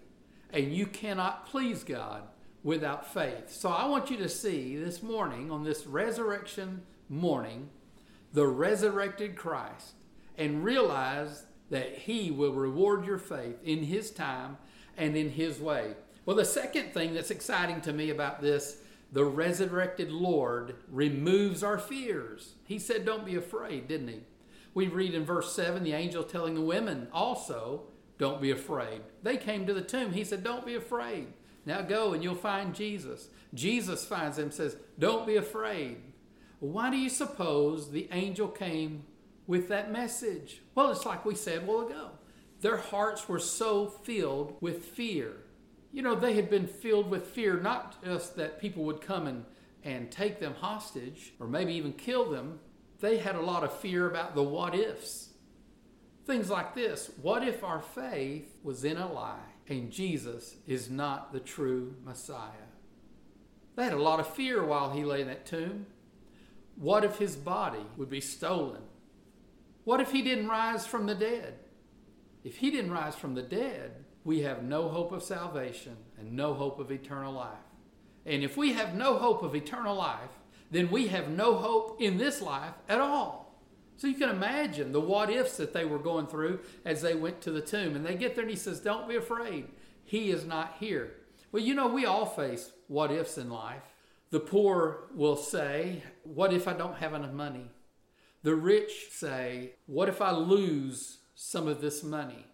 and 0.53 0.73
you 0.73 0.87
cannot 0.87 1.49
please 1.49 1.83
God 1.83 2.23
without 2.63 3.13
faith. 3.13 3.51
So 3.51 3.71
I 3.71 3.87
want 3.87 4.09
you 4.09 4.17
to 4.19 4.29
see 4.29 4.77
this 4.77 5.03
morning, 5.03 5.51
on 5.51 5.65
this 5.65 5.85
resurrection 5.85 6.83
morning, 7.09 7.69
the 8.33 8.47
resurrected 8.47 9.35
Christ 9.35 9.95
and 10.39 10.63
realize 10.63 11.43
that 11.71 11.99
He 11.99 12.31
will 12.31 12.53
reward 12.53 13.05
your 13.05 13.19
faith 13.19 13.57
in 13.65 13.83
His 13.83 14.13
time 14.13 14.59
and 14.97 15.17
in 15.17 15.31
His 15.31 15.59
way. 15.59 15.95
Well, 16.25 16.37
the 16.37 16.45
second 16.45 16.95
thing 16.95 17.15
that's 17.15 17.33
exciting 17.33 17.81
to 17.81 17.93
me 17.93 18.11
about 18.11 18.41
this 18.41 18.79
the 19.13 19.25
resurrected 19.25 20.11
Lord 20.11 20.77
removes 20.89 21.63
our 21.63 21.79
fears. 21.79 22.55
He 22.65 22.79
said, 22.79 23.05
Don't 23.05 23.27
be 23.27 23.37
afraid, 23.37 23.89
didn't 23.89 24.09
He? 24.09 24.21
We 24.75 24.89
read 24.89 25.15
in 25.15 25.25
verse 25.25 25.55
7 25.55 25.85
the 25.85 25.93
angel 25.93 26.25
telling 26.25 26.55
the 26.55 26.61
women 26.61 27.09
also, 27.13 27.83
Don't 28.19 28.43
be 28.43 28.51
afraid. 28.51 29.03
They 29.23 29.37
came 29.37 29.67
to 29.67 29.75
the 29.75 29.83
tomb. 29.83 30.13
He 30.13 30.25
said, 30.25 30.43
Don't 30.43 30.67
be 30.67 30.75
afraid. 30.75 31.29
Now 31.67 31.83
go 31.83 32.13
and 32.13 32.23
you'll 32.23 32.35
find 32.35 32.75
Jesus. 32.75 33.29
Jesus 33.55 34.05
finds 34.05 34.37
them 34.37 34.51
says, 34.51 34.77
Don't 34.99 35.27
be 35.27 35.37
afraid. 35.37 35.99
Why 36.61 36.91
do 36.91 36.97
you 36.97 37.11
suppose 37.11 37.91
the 37.91 38.09
angel 38.11 38.49
came 38.49 39.05
with 39.47 39.69
that 39.69 39.93
message? 39.93 40.63
Well, 40.75 40.91
it's 40.91 41.07
like 41.07 41.25
we 41.25 41.35
said 41.35 41.63
a 41.63 41.67
while 41.67 41.87
ago. 41.87 42.11
Their 42.61 42.79
hearts 42.79 43.29
were 43.29 43.39
so 43.39 43.87
filled 43.87 44.57
with 44.61 44.85
fear. 44.85 45.37
You 45.95 46.03
know, 46.03 46.17
they 46.17 46.35
had 46.35 46.51
been 46.51 46.67
filled 46.67 47.09
with 47.09 47.29
fear, 47.29 47.61
not 47.61 48.03
just 48.05 48.35
that 48.35 48.61
people 48.61 48.83
would 48.83 49.01
come 49.01 49.29
and, 49.29 49.45
and 49.85 50.11
take 50.11 50.41
them 50.41 50.55
hostage 50.55 51.35
or 51.39 51.47
maybe 51.47 51.73
even 51.75 51.93
kill 51.93 52.29
them. 52.29 52.59
They 52.99 53.19
had 53.19 53.37
a 53.37 53.41
lot 53.41 53.63
of 53.63 53.73
fear 53.79 54.11
about 54.11 54.35
the 54.35 54.43
what 54.43 54.75
ifs. 54.75 55.29
Things 56.27 56.51
like 56.51 56.75
this 56.75 57.13
What 57.23 57.47
if 57.47 57.63
our 57.63 57.81
faith 57.81 58.57
was 58.65 58.85
in 58.85 58.97
a 58.97 59.11
lie 59.11 59.39
and 59.69 59.93
Jesus 59.93 60.57
is 60.67 60.91
not 60.91 61.33
the 61.33 61.39
true 61.39 61.95
Messiah? 62.05 62.51
They 63.77 63.85
had 63.85 63.93
a 63.93 64.03
lot 64.03 64.19
of 64.19 64.27
fear 64.27 64.65
while 64.65 64.91
he 64.91 65.05
lay 65.05 65.21
in 65.21 65.29
that 65.29 65.47
tomb. 65.47 65.87
What 66.75 67.05
if 67.05 67.19
his 67.19 67.37
body 67.37 67.87
would 67.97 68.11
be 68.11 68.21
stolen? 68.21 68.83
What 69.85 70.01
if 70.01 70.11
he 70.11 70.23
didn't 70.23 70.49
rise 70.49 70.87
from 70.87 71.07
the 71.07 71.15
dead? 71.15 71.55
If 72.43 72.57
he 72.57 72.73
didn't 72.73 72.91
rise 72.91 73.15
from 73.15 73.37
the 73.37 73.43
dead, 73.43 74.05
we 74.25 74.41
have 74.41 74.63
no 74.63 74.89
hope 74.89 75.13
of 75.13 75.23
salvation 75.23 75.97
and 76.19 76.33
no 76.33 76.55
hope 76.55 76.81
of 76.81 76.91
eternal 76.91 77.33
life. 77.33 77.59
And 78.27 78.43
if 78.43 78.57
we 78.57 78.73
have 78.73 78.95
no 78.95 79.19
hope 79.19 79.43
of 79.43 79.55
eternal 79.55 79.95
life, 79.95 80.31
then 80.71 80.91
we 80.91 81.09
have 81.09 81.29
no 81.29 81.55
hope 81.55 82.01
in 82.01 82.17
this 82.17 82.41
life 82.41 82.73
at 82.89 83.01
all. 83.01 83.45
So 83.97 84.07
you 84.07 84.15
can 84.15 84.31
imagine 84.31 84.93
the 84.93 85.01
what 85.01 85.31
ifs 85.31 85.59
that 85.59 85.73
they 85.73 85.85
were 85.85 85.99
going 85.99 86.27
through 86.27 86.61
as 86.85 87.03
they 87.03 87.15
went 87.15 87.41
to 87.43 87.53
the 87.53 87.61
tomb. 87.61 87.95
And 87.95 88.05
they 88.05 88.17
get 88.17 88.35
there 88.35 88.43
and 88.43 88.51
he 88.51 88.57
says, 88.57 88.81
Don't 88.81 89.09
be 89.09 89.17
afraid. 89.17 89.69
He 90.05 90.31
is 90.31 90.45
not 90.45 90.77
here. 90.81 91.13
Well, 91.53 91.63
you 91.63 91.75
know, 91.75 91.87
we 91.87 92.07
all 92.07 92.27
face 92.27 92.73
what 92.89 93.13
ifs 93.13 93.39
in 93.39 93.51
life. 93.51 93.83
The 94.31 94.41
poor 94.41 95.05
will 95.15 95.37
say, 95.37 96.03
What 96.25 96.53
if 96.53 96.67
I 96.67 96.73
don't 96.73 96.97
have 96.97 97.15
enough 97.15 97.33
money? 97.33 97.71
The 98.43 98.55
rich 98.57 99.11
say, 99.11 99.75
What 99.87 100.09
if 100.09 100.21
I 100.21 100.33
lose 100.33 101.19
some 101.35 101.69
of 101.69 101.81
this 101.81 102.03
money? 102.03 102.47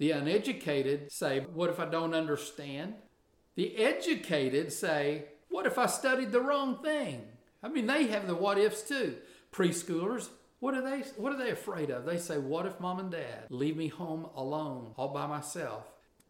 The 0.00 0.12
uneducated 0.12 1.12
say, 1.12 1.40
What 1.52 1.68
if 1.68 1.78
I 1.78 1.84
don't 1.84 2.14
understand? 2.14 2.94
The 3.54 3.76
educated 3.76 4.72
say, 4.72 5.26
What 5.50 5.66
if 5.66 5.76
I 5.76 5.84
studied 5.84 6.32
the 6.32 6.40
wrong 6.40 6.82
thing? 6.82 7.20
I 7.62 7.68
mean, 7.68 7.86
they 7.86 8.06
have 8.06 8.26
the 8.26 8.34
what 8.34 8.56
ifs 8.56 8.80
too. 8.82 9.16
Preschoolers, 9.52 10.30
what 10.58 10.74
are 10.74 10.80
they 10.80 11.00
what 11.18 11.34
are 11.34 11.38
they 11.38 11.50
afraid 11.50 11.90
of? 11.90 12.06
They 12.06 12.16
say, 12.16 12.38
What 12.38 12.64
if 12.64 12.80
mom 12.80 12.98
and 12.98 13.10
dad 13.10 13.48
leave 13.50 13.76
me 13.76 13.88
home 13.88 14.26
alone, 14.34 14.94
all 14.96 15.12
by 15.12 15.26
myself? 15.26 15.84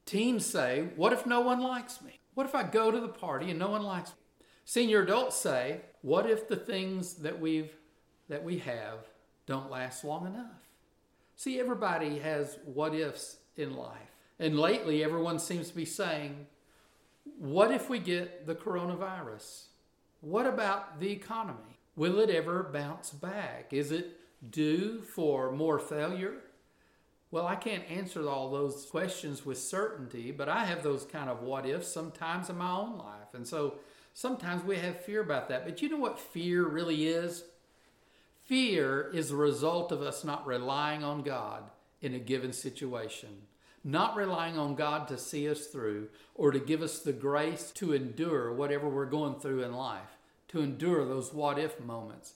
Teens 0.04 0.44
say, 0.44 0.88
What 0.96 1.12
if 1.12 1.24
no 1.24 1.40
one 1.40 1.60
likes 1.60 2.02
me? 2.02 2.18
What 2.34 2.46
if 2.46 2.56
I 2.56 2.64
go 2.64 2.90
to 2.90 3.00
the 3.00 3.08
party 3.08 3.50
and 3.50 3.58
no 3.60 3.70
one 3.70 3.84
likes 3.84 4.10
me? 4.10 4.16
Senior 4.64 5.02
adults 5.02 5.36
say, 5.36 5.82
what 6.02 6.28
if 6.28 6.48
the 6.48 6.56
things 6.56 7.14
that 7.16 7.40
we've 7.40 7.72
that 8.28 8.42
we 8.42 8.58
have 8.58 8.98
don't 9.46 9.70
last 9.70 10.04
long 10.04 10.26
enough? 10.26 10.60
See, 11.36 11.60
everybody 11.60 12.18
has 12.18 12.58
what 12.64 12.94
ifs 12.94 13.39
in 13.56 13.76
life. 13.76 13.96
And 14.38 14.58
lately 14.58 15.04
everyone 15.04 15.38
seems 15.38 15.68
to 15.68 15.76
be 15.76 15.84
saying, 15.84 16.46
what 17.38 17.70
if 17.70 17.90
we 17.90 17.98
get 17.98 18.46
the 18.46 18.54
coronavirus? 18.54 19.64
What 20.20 20.46
about 20.46 21.00
the 21.00 21.10
economy? 21.10 21.78
Will 21.96 22.18
it 22.18 22.30
ever 22.30 22.62
bounce 22.62 23.10
back? 23.10 23.72
Is 23.72 23.92
it 23.92 24.18
due 24.50 25.02
for 25.02 25.50
more 25.52 25.78
failure? 25.78 26.34
Well, 27.30 27.46
I 27.46 27.54
can't 27.54 27.88
answer 27.90 28.28
all 28.28 28.50
those 28.50 28.86
questions 28.90 29.46
with 29.46 29.58
certainty, 29.58 30.32
but 30.32 30.48
I 30.48 30.64
have 30.64 30.82
those 30.82 31.04
kind 31.04 31.30
of 31.30 31.42
what 31.42 31.66
ifs 31.66 31.88
sometimes 31.88 32.50
in 32.50 32.58
my 32.58 32.70
own 32.70 32.98
life. 32.98 33.34
And 33.34 33.46
so 33.46 33.74
sometimes 34.14 34.64
we 34.64 34.76
have 34.78 35.04
fear 35.04 35.20
about 35.20 35.48
that. 35.48 35.64
But 35.64 35.80
you 35.80 35.88
know 35.88 35.98
what 35.98 36.18
fear 36.18 36.66
really 36.66 37.06
is? 37.06 37.44
Fear 38.44 39.10
is 39.14 39.28
the 39.28 39.36
result 39.36 39.92
of 39.92 40.02
us 40.02 40.24
not 40.24 40.46
relying 40.46 41.04
on 41.04 41.22
God 41.22 41.64
in 42.00 42.14
a 42.14 42.18
given 42.18 42.52
situation, 42.52 43.28
not 43.82 44.16
relying 44.16 44.58
on 44.58 44.74
God 44.74 45.08
to 45.08 45.18
see 45.18 45.48
us 45.48 45.66
through 45.66 46.08
or 46.34 46.50
to 46.50 46.58
give 46.58 46.82
us 46.82 46.98
the 46.98 47.12
grace 47.12 47.70
to 47.72 47.92
endure 47.92 48.52
whatever 48.52 48.88
we're 48.88 49.06
going 49.06 49.40
through 49.40 49.62
in 49.62 49.72
life, 49.72 50.18
to 50.48 50.60
endure 50.60 51.04
those 51.04 51.32
what 51.32 51.58
if 51.58 51.80
moments. 51.80 52.34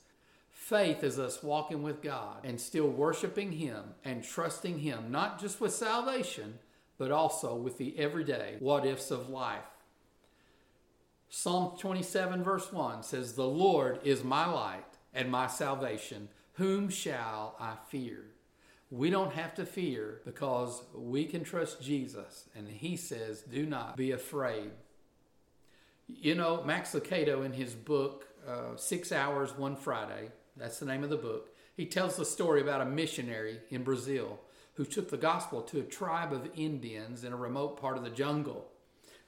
Faith 0.51 1.05
is 1.05 1.19
us 1.19 1.43
walking 1.43 1.83
with 1.83 2.01
God 2.01 2.39
and 2.45 2.61
still 2.61 2.89
worshiping 2.89 3.53
Him 3.53 3.95
and 4.05 4.25
trusting 4.25 4.79
Him, 4.79 5.11
not 5.11 5.39
just 5.39 5.61
with 5.61 5.75
salvation, 5.75 6.59
but 6.97 7.11
also 7.11 7.55
with 7.55 7.77
the 7.77 7.99
everyday 7.99 8.57
what 8.61 8.87
ifs 8.87 9.11
of 9.11 9.29
life. 9.29 9.65
Psalm 11.29 11.77
27, 11.79 12.43
verse 12.45 12.73
1 12.73 13.03
says, 13.03 13.33
The 13.33 13.47
Lord 13.47 13.99
is 14.05 14.23
my 14.23 14.47
light 14.47 14.85
and 15.13 15.31
my 15.31 15.49
salvation. 15.49 16.29
Whom 16.55 16.89
shall 16.89 17.57
I 17.59 17.75
fear? 17.89 18.25
We 18.95 19.11
don't 19.11 19.33
have 19.33 19.57
to 19.57 19.67
fear 19.67 20.21
because 20.25 20.81
we 20.95 21.25
can 21.25 21.43
trust 21.43 21.83
Jesus. 21.83 22.49
And 22.55 22.69
he 22.69 22.97
says, 22.97 23.43
Do 23.43 23.67
not 23.67 23.97
be 23.97 24.13
afraid. 24.13 24.71
You 26.07 26.37
know, 26.37 26.63
Max 26.63 26.93
Lucado 26.93 27.45
in 27.45 27.53
his 27.53 27.75
book, 27.75 28.29
uh, 28.47 28.77
Six 28.77 29.11
Hours 29.11 29.51
One 29.59 29.75
Friday, 29.75 30.29
that's 30.57 30.79
the 30.79 30.87
name 30.87 31.03
of 31.03 31.11
the 31.11 31.17
book, 31.17 31.49
he 31.77 31.87
tells 31.87 32.15
the 32.15 32.25
story 32.25 32.61
about 32.61 32.83
a 32.83 32.85
missionary 32.85 33.59
in 33.69 33.83
Brazil 33.83 34.39
who 34.75 34.85
took 34.85 35.11
the 35.11 35.17
gospel 35.17 35.61
to 35.63 35.81
a 35.81 35.85
tribe 35.85 36.33
of 36.33 36.49
Indians 36.55 37.25
in 37.25 37.33
a 37.33 37.37
remote 37.37 37.81
part 37.81 37.97
of 37.97 38.05
the 38.05 38.11
jungle. 38.11 38.69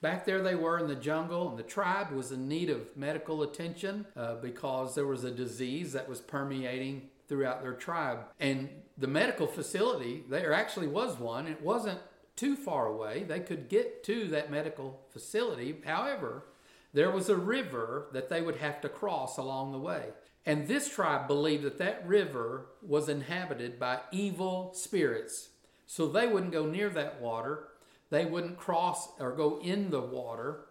Back 0.00 0.26
there, 0.26 0.42
they 0.44 0.54
were 0.54 0.78
in 0.78 0.86
the 0.86 0.94
jungle, 0.94 1.48
and 1.48 1.58
the 1.58 1.64
tribe 1.64 2.12
was 2.12 2.30
in 2.30 2.46
need 2.46 2.70
of 2.70 2.96
medical 2.96 3.42
attention 3.42 4.06
uh, 4.16 4.36
because 4.36 4.94
there 4.94 5.06
was 5.06 5.24
a 5.24 5.30
disease 5.32 5.92
that 5.94 6.08
was 6.08 6.20
permeating 6.20 7.08
throughout 7.28 7.62
their 7.62 7.74
tribe. 7.74 8.20
And 8.40 8.68
the 8.96 9.06
medical 9.06 9.46
facility, 9.46 10.24
there 10.28 10.52
actually 10.52 10.88
was 10.88 11.18
one. 11.18 11.46
It 11.46 11.62
wasn't 11.62 12.00
too 12.34 12.56
far 12.56 12.86
away. 12.86 13.24
They 13.24 13.40
could 13.40 13.68
get 13.68 14.04
to 14.04 14.28
that 14.28 14.50
medical 14.50 15.00
facility. 15.10 15.76
However, 15.84 16.44
there 16.92 17.10
was 17.10 17.28
a 17.28 17.36
river 17.36 18.08
that 18.12 18.28
they 18.28 18.42
would 18.42 18.56
have 18.56 18.80
to 18.82 18.88
cross 18.88 19.38
along 19.38 19.72
the 19.72 19.78
way. 19.78 20.06
And 20.44 20.68
this 20.68 20.88
tribe 20.88 21.26
believed 21.26 21.64
that 21.64 21.78
that 21.78 22.06
river 22.06 22.66
was 22.80 23.08
inhabited 23.08 23.78
by 23.78 24.00
evil 24.12 24.72
spirits. 24.74 25.50
So 25.86 26.06
they 26.06 26.26
wouldn't 26.26 26.52
go 26.52 26.66
near 26.66 26.88
that 26.90 27.20
water 27.20 27.68
they 28.10 28.24
wouldn't 28.24 28.56
cross 28.56 29.08
or 29.18 29.32
go 29.32 29.58
in 29.60 29.90
the 29.90 30.00
water. 30.00 30.65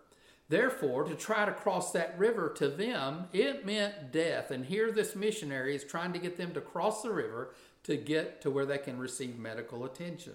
Therefore, 0.47 1.03
to 1.05 1.15
try 1.15 1.45
to 1.45 1.51
cross 1.51 1.91
that 1.91 2.17
river 2.19 2.53
to 2.57 2.67
them, 2.67 3.25
it 3.33 3.65
meant 3.65 4.11
death. 4.11 4.51
And 4.51 4.65
here, 4.65 4.91
this 4.91 5.15
missionary 5.15 5.75
is 5.75 5.83
trying 5.83 6.13
to 6.13 6.19
get 6.19 6.37
them 6.37 6.53
to 6.53 6.61
cross 6.61 7.01
the 7.01 7.11
river 7.11 7.55
to 7.83 7.97
get 7.97 8.41
to 8.41 8.51
where 8.51 8.65
they 8.65 8.77
can 8.77 8.99
receive 8.99 9.37
medical 9.37 9.85
attention. 9.85 10.33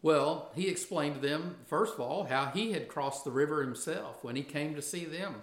Well, 0.00 0.50
he 0.54 0.68
explained 0.68 1.16
to 1.16 1.28
them, 1.28 1.56
first 1.66 1.94
of 1.94 2.00
all, 2.00 2.24
how 2.24 2.46
he 2.46 2.72
had 2.72 2.88
crossed 2.88 3.24
the 3.24 3.30
river 3.30 3.62
himself 3.62 4.22
when 4.22 4.36
he 4.36 4.42
came 4.42 4.74
to 4.74 4.82
see 4.82 5.04
them, 5.04 5.42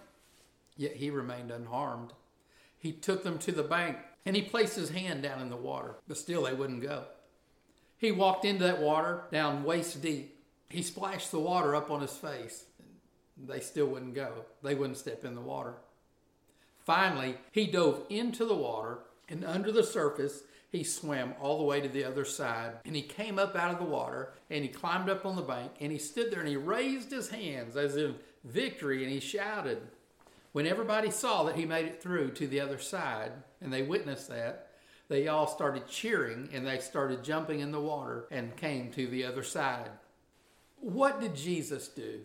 yet 0.75 0.97
he 0.97 1.09
remained 1.09 1.51
unharmed. 1.51 2.11
He 2.77 2.91
took 2.91 3.23
them 3.23 3.37
to 3.39 3.51
the 3.51 3.63
bank 3.63 3.97
and 4.25 4.35
he 4.35 4.41
placed 4.41 4.75
his 4.75 4.89
hand 4.89 5.23
down 5.23 5.41
in 5.41 5.49
the 5.49 5.55
water, 5.55 5.95
but 6.07 6.17
still 6.17 6.43
they 6.43 6.53
wouldn't 6.53 6.81
go. 6.81 7.05
He 7.97 8.11
walked 8.11 8.43
into 8.43 8.65
that 8.65 8.81
water 8.81 9.23
down 9.31 9.63
waist 9.63 10.01
deep 10.01 10.39
he 10.69 10.83
splashed 10.83 11.31
the 11.31 11.39
water 11.39 11.75
up 11.75 11.89
on 11.89 12.01
his 12.01 12.15
face. 12.15 12.65
They 13.47 13.59
still 13.59 13.87
wouldn't 13.87 14.15
go. 14.15 14.45
They 14.61 14.75
wouldn't 14.75 14.97
step 14.97 15.23
in 15.23 15.35
the 15.35 15.41
water. 15.41 15.75
Finally, 16.85 17.35
he 17.51 17.67
dove 17.67 18.05
into 18.09 18.45
the 18.45 18.55
water, 18.55 18.99
and 19.27 19.45
under 19.45 19.71
the 19.71 19.83
surface, 19.83 20.43
he 20.71 20.83
swam 20.83 21.33
all 21.41 21.57
the 21.57 21.63
way 21.63 21.81
to 21.81 21.89
the 21.89 22.03
other 22.03 22.25
side 22.25 22.73
and 22.85 22.95
he 22.95 23.01
came 23.01 23.39
up 23.39 23.55
out 23.55 23.71
of 23.71 23.79
the 23.79 23.91
water 23.91 24.33
and 24.49 24.63
he 24.63 24.69
climbed 24.69 25.09
up 25.09 25.25
on 25.25 25.35
the 25.35 25.41
bank 25.41 25.71
and 25.79 25.91
he 25.91 25.97
stood 25.97 26.31
there 26.31 26.41
and 26.41 26.49
he 26.49 26.55
raised 26.55 27.09
his 27.09 27.29
hands 27.29 27.75
as 27.75 27.95
in 27.95 28.15
victory 28.43 29.03
and 29.03 29.11
he 29.11 29.19
shouted. 29.19 29.81
When 30.51 30.67
everybody 30.67 31.11
saw 31.11 31.43
that 31.43 31.55
he 31.55 31.65
made 31.65 31.85
it 31.85 32.01
through 32.01 32.31
to 32.31 32.47
the 32.47 32.59
other 32.59 32.77
side 32.77 33.31
and 33.61 33.73
they 33.73 33.81
witnessed 33.81 34.29
that, 34.29 34.67
they 35.07 35.27
all 35.27 35.47
started 35.47 35.87
cheering 35.87 36.49
and 36.53 36.67
they 36.67 36.77
started 36.77 37.23
jumping 37.23 37.61
in 37.61 37.71
the 37.71 37.79
water 37.79 38.27
and 38.29 38.55
came 38.55 38.91
to 38.91 39.07
the 39.07 39.25
other 39.25 39.43
side. 39.43 39.89
What 40.79 41.19
did 41.19 41.35
Jesus 41.35 41.87
do? 41.87 42.21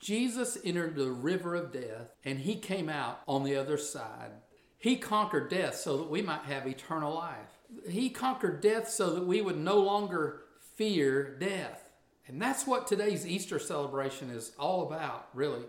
Jesus 0.00 0.56
entered 0.64 0.94
the 0.94 1.10
river 1.10 1.54
of 1.54 1.72
death 1.72 2.14
and 2.24 2.38
he 2.38 2.56
came 2.56 2.88
out 2.88 3.20
on 3.26 3.44
the 3.44 3.56
other 3.56 3.76
side. 3.76 4.30
He 4.78 4.96
conquered 4.96 5.50
death 5.50 5.74
so 5.74 5.96
that 5.96 6.10
we 6.10 6.22
might 6.22 6.42
have 6.42 6.66
eternal 6.66 7.14
life. 7.14 7.58
He 7.88 8.10
conquered 8.10 8.60
death 8.60 8.88
so 8.88 9.14
that 9.14 9.26
we 9.26 9.40
would 9.40 9.58
no 9.58 9.78
longer 9.78 10.42
fear 10.76 11.36
death. 11.38 11.90
And 12.28 12.40
that's 12.40 12.66
what 12.66 12.86
today's 12.86 13.26
Easter 13.26 13.58
celebration 13.58 14.30
is 14.30 14.52
all 14.58 14.86
about, 14.86 15.28
really. 15.34 15.64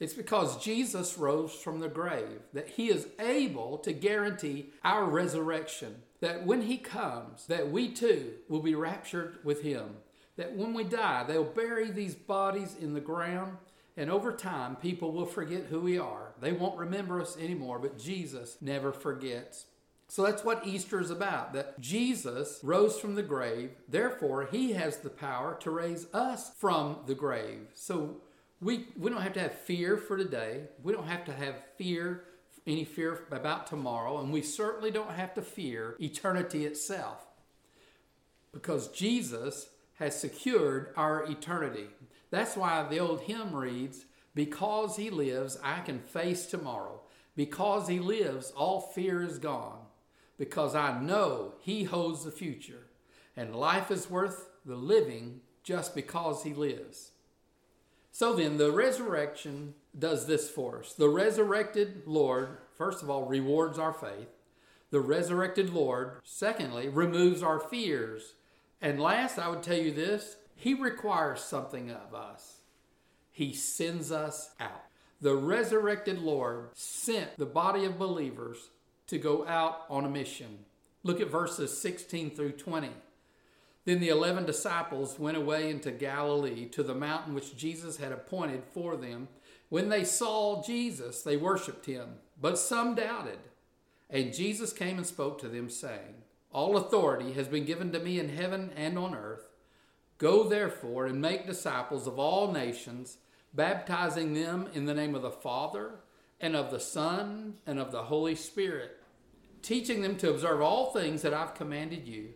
It's 0.00 0.12
because 0.12 0.62
Jesus 0.62 1.16
rose 1.16 1.52
from 1.52 1.78
the 1.78 1.88
grave, 1.88 2.40
that 2.52 2.68
he 2.68 2.88
is 2.88 3.06
able 3.20 3.78
to 3.78 3.92
guarantee 3.92 4.72
our 4.82 5.04
resurrection, 5.04 6.02
that 6.20 6.44
when 6.44 6.62
he 6.62 6.78
comes, 6.78 7.46
that 7.46 7.70
we 7.70 7.92
too 7.92 8.32
will 8.48 8.60
be 8.60 8.74
raptured 8.74 9.38
with 9.44 9.62
him, 9.62 9.96
that 10.36 10.56
when 10.56 10.74
we 10.74 10.84
die, 10.84 11.24
they'll 11.24 11.44
bury 11.44 11.90
these 11.90 12.14
bodies 12.14 12.76
in 12.80 12.94
the 12.94 13.00
ground, 13.00 13.56
and 13.96 14.10
over 14.10 14.32
time, 14.32 14.76
people 14.76 15.12
will 15.12 15.26
forget 15.26 15.66
who 15.70 15.80
we 15.80 15.98
are. 15.98 16.34
They 16.40 16.52
won't 16.52 16.78
remember 16.78 17.20
us 17.20 17.36
anymore, 17.36 17.78
but 17.78 17.98
Jesus 17.98 18.56
never 18.60 18.92
forgets. 18.92 19.66
So 20.08 20.24
that's 20.24 20.44
what 20.44 20.66
Easter 20.66 21.00
is 21.00 21.10
about 21.10 21.52
that 21.54 21.80
Jesus 21.80 22.60
rose 22.62 22.98
from 22.98 23.14
the 23.14 23.22
grave, 23.22 23.70
therefore, 23.88 24.48
he 24.50 24.72
has 24.72 24.98
the 24.98 25.10
power 25.10 25.56
to 25.60 25.70
raise 25.70 26.06
us 26.12 26.52
from 26.56 26.98
the 27.06 27.14
grave. 27.14 27.68
So 27.74 28.16
we, 28.60 28.86
we 28.98 29.10
don't 29.10 29.22
have 29.22 29.32
to 29.34 29.40
have 29.40 29.54
fear 29.54 29.96
for 29.96 30.16
today. 30.16 30.62
We 30.82 30.92
don't 30.92 31.06
have 31.06 31.24
to 31.26 31.32
have 31.32 31.56
fear, 31.78 32.24
any 32.66 32.84
fear 32.84 33.20
about 33.30 33.66
tomorrow, 33.66 34.20
and 34.20 34.32
we 34.32 34.42
certainly 34.42 34.90
don't 34.90 35.12
have 35.12 35.34
to 35.34 35.42
fear 35.42 35.96
eternity 36.00 36.64
itself 36.64 37.26
because 38.52 38.88
Jesus 38.88 39.68
has 39.98 40.18
secured 40.18 40.92
our 40.96 41.24
eternity. 41.24 41.86
That's 42.30 42.56
why 42.56 42.86
the 42.88 42.98
old 42.98 43.22
hymn 43.22 43.54
reads, 43.54 44.06
Because 44.34 44.96
he 44.96 45.10
lives, 45.10 45.58
I 45.62 45.80
can 45.80 46.00
face 46.00 46.46
tomorrow. 46.46 47.00
Because 47.36 47.88
he 47.88 47.98
lives, 47.98 48.52
all 48.56 48.80
fear 48.80 49.22
is 49.22 49.38
gone. 49.38 49.78
Because 50.38 50.74
I 50.74 51.00
know 51.00 51.54
he 51.60 51.84
holds 51.84 52.24
the 52.24 52.30
future. 52.30 52.86
And 53.36 53.54
life 53.54 53.90
is 53.90 54.10
worth 54.10 54.48
the 54.64 54.76
living 54.76 55.40
just 55.62 55.94
because 55.94 56.42
he 56.42 56.54
lives. 56.54 57.12
So 58.12 58.34
then, 58.34 58.58
the 58.58 58.70
resurrection 58.70 59.74
does 59.98 60.26
this 60.26 60.48
for 60.48 60.80
us. 60.80 60.92
The 60.92 61.08
resurrected 61.08 62.02
Lord, 62.06 62.58
first 62.76 63.02
of 63.02 63.10
all, 63.10 63.24
rewards 63.24 63.78
our 63.78 63.92
faith. 63.92 64.28
The 64.90 65.00
resurrected 65.00 65.70
Lord, 65.70 66.20
secondly, 66.22 66.88
removes 66.88 67.42
our 67.42 67.58
fears. 67.58 68.34
And 68.80 69.00
last, 69.00 69.38
I 69.38 69.48
would 69.48 69.62
tell 69.62 69.78
you 69.78 69.92
this 69.92 70.36
He 70.54 70.74
requires 70.74 71.40
something 71.40 71.90
of 71.90 72.14
us. 72.14 72.58
He 73.30 73.52
sends 73.52 74.12
us 74.12 74.50
out. 74.60 74.84
The 75.20 75.34
resurrected 75.34 76.18
Lord 76.20 76.68
sent 76.74 77.36
the 77.38 77.46
body 77.46 77.84
of 77.84 77.98
believers 77.98 78.70
to 79.06 79.18
go 79.18 79.46
out 79.46 79.82
on 79.88 80.04
a 80.04 80.10
mission. 80.10 80.58
Look 81.02 81.20
at 81.20 81.30
verses 81.30 81.76
16 81.80 82.30
through 82.30 82.52
20. 82.52 82.90
Then 83.84 84.00
the 84.00 84.08
eleven 84.08 84.46
disciples 84.46 85.18
went 85.18 85.36
away 85.36 85.70
into 85.70 85.90
Galilee 85.90 86.66
to 86.70 86.82
the 86.82 86.94
mountain 86.94 87.34
which 87.34 87.56
Jesus 87.56 87.98
had 87.98 88.12
appointed 88.12 88.62
for 88.72 88.96
them. 88.96 89.28
When 89.68 89.88
they 89.88 90.04
saw 90.04 90.62
Jesus, 90.62 91.22
they 91.22 91.36
worshipped 91.36 91.86
him, 91.86 92.16
but 92.40 92.58
some 92.58 92.94
doubted. 92.94 93.38
And 94.08 94.32
Jesus 94.32 94.72
came 94.72 94.96
and 94.96 95.06
spoke 95.06 95.38
to 95.40 95.48
them, 95.48 95.68
saying, 95.68 96.22
All 96.54 96.76
authority 96.76 97.32
has 97.32 97.48
been 97.48 97.64
given 97.64 97.90
to 97.90 97.98
me 97.98 98.20
in 98.20 98.28
heaven 98.28 98.70
and 98.76 98.96
on 98.96 99.12
earth. 99.12 99.48
Go 100.18 100.48
therefore 100.48 101.04
and 101.04 101.20
make 101.20 101.46
disciples 101.46 102.06
of 102.06 102.16
all 102.16 102.52
nations, 102.52 103.18
baptizing 103.52 104.34
them 104.34 104.68
in 104.72 104.86
the 104.86 104.94
name 104.94 105.16
of 105.16 105.22
the 105.22 105.32
Father, 105.32 105.96
and 106.40 106.54
of 106.54 106.70
the 106.70 106.78
Son, 106.78 107.54
and 107.66 107.80
of 107.80 107.90
the 107.90 108.04
Holy 108.04 108.36
Spirit, 108.36 109.02
teaching 109.62 110.00
them 110.00 110.16
to 110.16 110.30
observe 110.30 110.60
all 110.60 110.92
things 110.92 111.22
that 111.22 111.34
I've 111.34 111.54
commanded 111.54 112.06
you. 112.06 112.28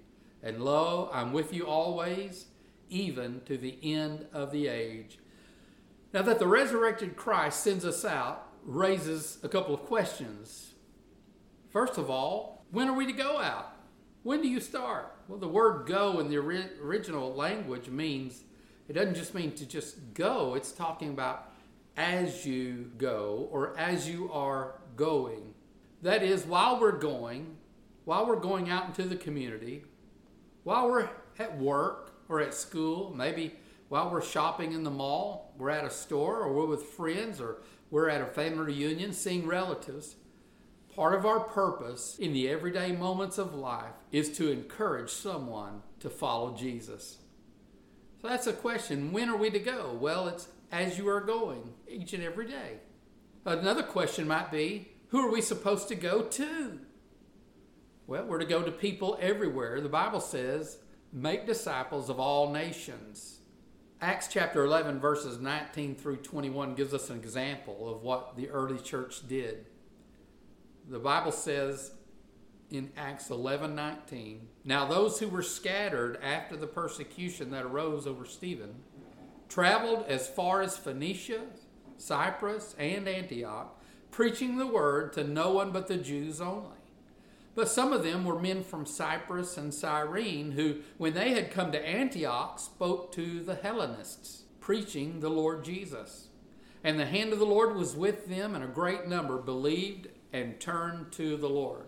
And 0.42 0.64
lo, 0.64 1.08
I'm 1.12 1.32
with 1.32 1.52
you 1.54 1.68
always, 1.68 2.46
even 2.88 3.40
to 3.46 3.56
the 3.56 3.78
end 3.82 4.26
of 4.32 4.50
the 4.50 4.66
age. 4.66 5.20
Now, 6.12 6.22
that 6.22 6.40
the 6.40 6.46
resurrected 6.48 7.14
Christ 7.14 7.62
sends 7.62 7.84
us 7.84 8.04
out 8.04 8.48
raises 8.64 9.38
a 9.44 9.48
couple 9.48 9.74
of 9.74 9.82
questions. 9.82 10.74
First 11.70 11.98
of 11.98 12.10
all, 12.10 12.64
when 12.72 12.88
are 12.88 12.96
we 12.96 13.06
to 13.06 13.12
go 13.12 13.38
out? 13.38 13.77
When 14.28 14.42
do 14.42 14.48
you 14.48 14.60
start? 14.60 15.10
Well, 15.26 15.38
the 15.38 15.48
word 15.48 15.86
go 15.86 16.20
in 16.20 16.28
the 16.28 16.36
original 16.36 17.32
language 17.32 17.88
means, 17.88 18.44
it 18.86 18.92
doesn't 18.92 19.14
just 19.14 19.34
mean 19.34 19.52
to 19.52 19.64
just 19.64 20.12
go, 20.12 20.54
it's 20.54 20.70
talking 20.70 21.08
about 21.08 21.50
as 21.96 22.44
you 22.44 22.90
go 22.98 23.48
or 23.50 23.74
as 23.78 24.06
you 24.06 24.30
are 24.30 24.74
going. 24.96 25.54
That 26.02 26.22
is, 26.22 26.44
while 26.44 26.78
we're 26.78 26.98
going, 26.98 27.56
while 28.04 28.26
we're 28.26 28.36
going 28.36 28.68
out 28.68 28.88
into 28.88 29.04
the 29.04 29.16
community, 29.16 29.84
while 30.62 30.90
we're 30.90 31.08
at 31.38 31.56
work 31.56 32.12
or 32.28 32.42
at 32.42 32.52
school, 32.52 33.14
maybe 33.16 33.54
while 33.88 34.10
we're 34.10 34.20
shopping 34.20 34.72
in 34.72 34.84
the 34.84 34.90
mall, 34.90 35.54
we're 35.56 35.70
at 35.70 35.86
a 35.86 35.90
store, 35.90 36.40
or 36.40 36.52
we're 36.52 36.66
with 36.66 36.82
friends, 36.82 37.40
or 37.40 37.62
we're 37.90 38.10
at 38.10 38.20
a 38.20 38.26
family 38.26 38.74
reunion 38.74 39.14
seeing 39.14 39.46
relatives. 39.46 40.16
Part 40.98 41.14
of 41.14 41.24
our 41.24 41.38
purpose 41.38 42.16
in 42.18 42.32
the 42.32 42.48
everyday 42.48 42.90
moments 42.90 43.38
of 43.38 43.54
life 43.54 43.94
is 44.10 44.36
to 44.36 44.50
encourage 44.50 45.10
someone 45.10 45.82
to 46.00 46.10
follow 46.10 46.56
Jesus. 46.56 47.18
So 48.20 48.26
that's 48.26 48.48
a 48.48 48.52
question. 48.52 49.12
When 49.12 49.28
are 49.28 49.36
we 49.36 49.48
to 49.50 49.60
go? 49.60 49.96
Well, 50.00 50.26
it's 50.26 50.48
as 50.72 50.98
you 50.98 51.08
are 51.08 51.20
going 51.20 51.72
each 51.86 52.14
and 52.14 52.24
every 52.24 52.48
day. 52.48 52.80
Another 53.46 53.84
question 53.84 54.26
might 54.26 54.50
be 54.50 54.88
who 55.10 55.24
are 55.24 55.30
we 55.30 55.40
supposed 55.40 55.86
to 55.86 55.94
go 55.94 56.22
to? 56.22 56.80
Well, 58.08 58.24
we're 58.24 58.40
to 58.40 58.44
go 58.44 58.64
to 58.64 58.72
people 58.72 59.16
everywhere. 59.20 59.80
The 59.80 59.88
Bible 59.88 60.20
says, 60.20 60.78
make 61.12 61.46
disciples 61.46 62.10
of 62.10 62.18
all 62.18 62.50
nations. 62.50 63.38
Acts 64.00 64.26
chapter 64.26 64.64
11, 64.64 64.98
verses 64.98 65.38
19 65.38 65.94
through 65.94 66.16
21 66.16 66.74
gives 66.74 66.92
us 66.92 67.08
an 67.08 67.18
example 67.18 67.88
of 67.88 68.02
what 68.02 68.36
the 68.36 68.50
early 68.50 68.78
church 68.78 69.28
did. 69.28 69.66
The 70.90 70.98
Bible 70.98 71.32
says 71.32 71.92
in 72.70 72.90
Acts 72.96 73.28
11 73.28 73.74
19, 73.74 74.48
Now 74.64 74.86
those 74.86 75.18
who 75.18 75.28
were 75.28 75.42
scattered 75.42 76.18
after 76.22 76.56
the 76.56 76.66
persecution 76.66 77.50
that 77.50 77.66
arose 77.66 78.06
over 78.06 78.24
Stephen 78.24 78.74
traveled 79.50 80.06
as 80.08 80.28
far 80.28 80.62
as 80.62 80.78
Phoenicia, 80.78 81.42
Cyprus, 81.98 82.74
and 82.78 83.06
Antioch, 83.06 83.78
preaching 84.10 84.56
the 84.56 84.66
word 84.66 85.12
to 85.12 85.24
no 85.24 85.52
one 85.52 85.72
but 85.72 85.88
the 85.88 85.98
Jews 85.98 86.40
only. 86.40 86.76
But 87.54 87.68
some 87.68 87.92
of 87.92 88.02
them 88.02 88.24
were 88.24 88.38
men 88.38 88.62
from 88.62 88.86
Cyprus 88.86 89.58
and 89.58 89.74
Cyrene 89.74 90.52
who, 90.52 90.76
when 90.96 91.12
they 91.12 91.34
had 91.34 91.50
come 91.50 91.70
to 91.72 91.86
Antioch, 91.86 92.58
spoke 92.58 93.12
to 93.12 93.42
the 93.42 93.56
Hellenists, 93.56 94.44
preaching 94.58 95.20
the 95.20 95.28
Lord 95.28 95.64
Jesus. 95.64 96.28
And 96.82 96.98
the 96.98 97.06
hand 97.06 97.34
of 97.34 97.40
the 97.40 97.44
Lord 97.44 97.76
was 97.76 97.96
with 97.96 98.28
them, 98.28 98.54
and 98.54 98.64
a 98.64 98.68
great 98.68 99.06
number 99.06 99.36
believed 99.38 100.08
and 100.32 100.58
turn 100.60 101.06
to 101.12 101.36
the 101.36 101.48
Lord. 101.48 101.86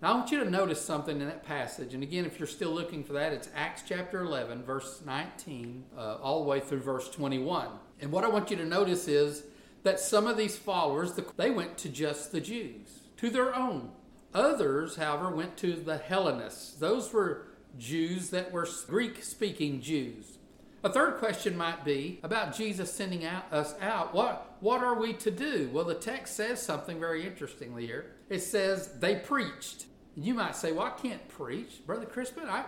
Now, 0.00 0.12
I 0.12 0.16
want 0.16 0.30
you 0.30 0.42
to 0.44 0.50
notice 0.50 0.80
something 0.80 1.20
in 1.20 1.26
that 1.26 1.44
passage. 1.44 1.92
And 1.92 2.02
again, 2.02 2.24
if 2.24 2.38
you're 2.38 2.46
still 2.46 2.70
looking 2.70 3.02
for 3.02 3.14
that, 3.14 3.32
it's 3.32 3.48
Acts 3.54 3.82
chapter 3.86 4.20
11, 4.20 4.62
verse 4.62 5.00
19, 5.04 5.84
uh, 5.96 6.16
all 6.22 6.42
the 6.42 6.48
way 6.48 6.60
through 6.60 6.80
verse 6.80 7.10
21. 7.10 7.68
And 8.00 8.12
what 8.12 8.24
I 8.24 8.28
want 8.28 8.50
you 8.50 8.56
to 8.58 8.64
notice 8.64 9.08
is 9.08 9.42
that 9.82 9.98
some 9.98 10.26
of 10.26 10.36
these 10.36 10.56
followers, 10.56 11.18
they 11.36 11.50
went 11.50 11.76
to 11.78 11.88
just 11.88 12.30
the 12.30 12.40
Jews, 12.40 13.00
to 13.16 13.28
their 13.28 13.54
own 13.54 13.90
Others, 14.34 14.96
however, 14.96 15.30
went 15.30 15.56
to 15.58 15.72
the 15.72 15.96
Hellenists. 15.96 16.74
Those 16.74 17.12
were 17.12 17.46
Jews 17.78 18.30
that 18.30 18.52
were 18.52 18.68
Greek 18.86 19.22
speaking 19.22 19.80
Jews. 19.80 20.38
A 20.84 20.92
third 20.92 21.16
question 21.16 21.56
might 21.56 21.84
be 21.84 22.20
about 22.22 22.54
Jesus 22.54 22.92
sending 22.92 23.24
out, 23.24 23.52
us 23.52 23.74
out. 23.80 24.14
What, 24.14 24.47
what 24.60 24.82
are 24.82 24.98
we 24.98 25.12
to 25.14 25.30
do? 25.30 25.70
Well, 25.72 25.84
the 25.84 25.94
text 25.94 26.36
says 26.36 26.60
something 26.62 26.98
very 26.98 27.26
interestingly 27.26 27.86
here. 27.86 28.12
It 28.28 28.40
says 28.40 28.98
they 28.98 29.16
preached. 29.16 29.86
You 30.16 30.34
might 30.34 30.56
say, 30.56 30.72
Well, 30.72 30.86
I 30.86 30.90
can't 30.90 31.26
preach. 31.28 31.86
Brother 31.86 32.06
Crispin, 32.06 32.44
I, 32.48 32.64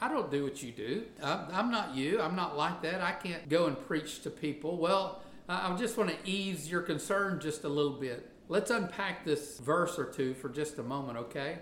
I 0.00 0.08
don't 0.08 0.30
do 0.30 0.44
what 0.44 0.62
you 0.62 0.72
do. 0.72 1.04
I'm, 1.22 1.46
I'm 1.52 1.70
not 1.70 1.94
you. 1.94 2.20
I'm 2.20 2.36
not 2.36 2.56
like 2.56 2.82
that. 2.82 3.00
I 3.00 3.12
can't 3.12 3.48
go 3.48 3.66
and 3.66 3.78
preach 3.86 4.22
to 4.22 4.30
people. 4.30 4.78
Well, 4.78 5.22
I 5.48 5.74
just 5.76 5.96
want 5.98 6.10
to 6.10 6.16
ease 6.30 6.70
your 6.70 6.80
concern 6.80 7.40
just 7.40 7.64
a 7.64 7.68
little 7.68 7.98
bit. 7.98 8.30
Let's 8.48 8.70
unpack 8.70 9.24
this 9.24 9.58
verse 9.58 9.98
or 9.98 10.04
two 10.04 10.34
for 10.34 10.48
just 10.48 10.78
a 10.78 10.82
moment, 10.82 11.18
okay? 11.18 11.58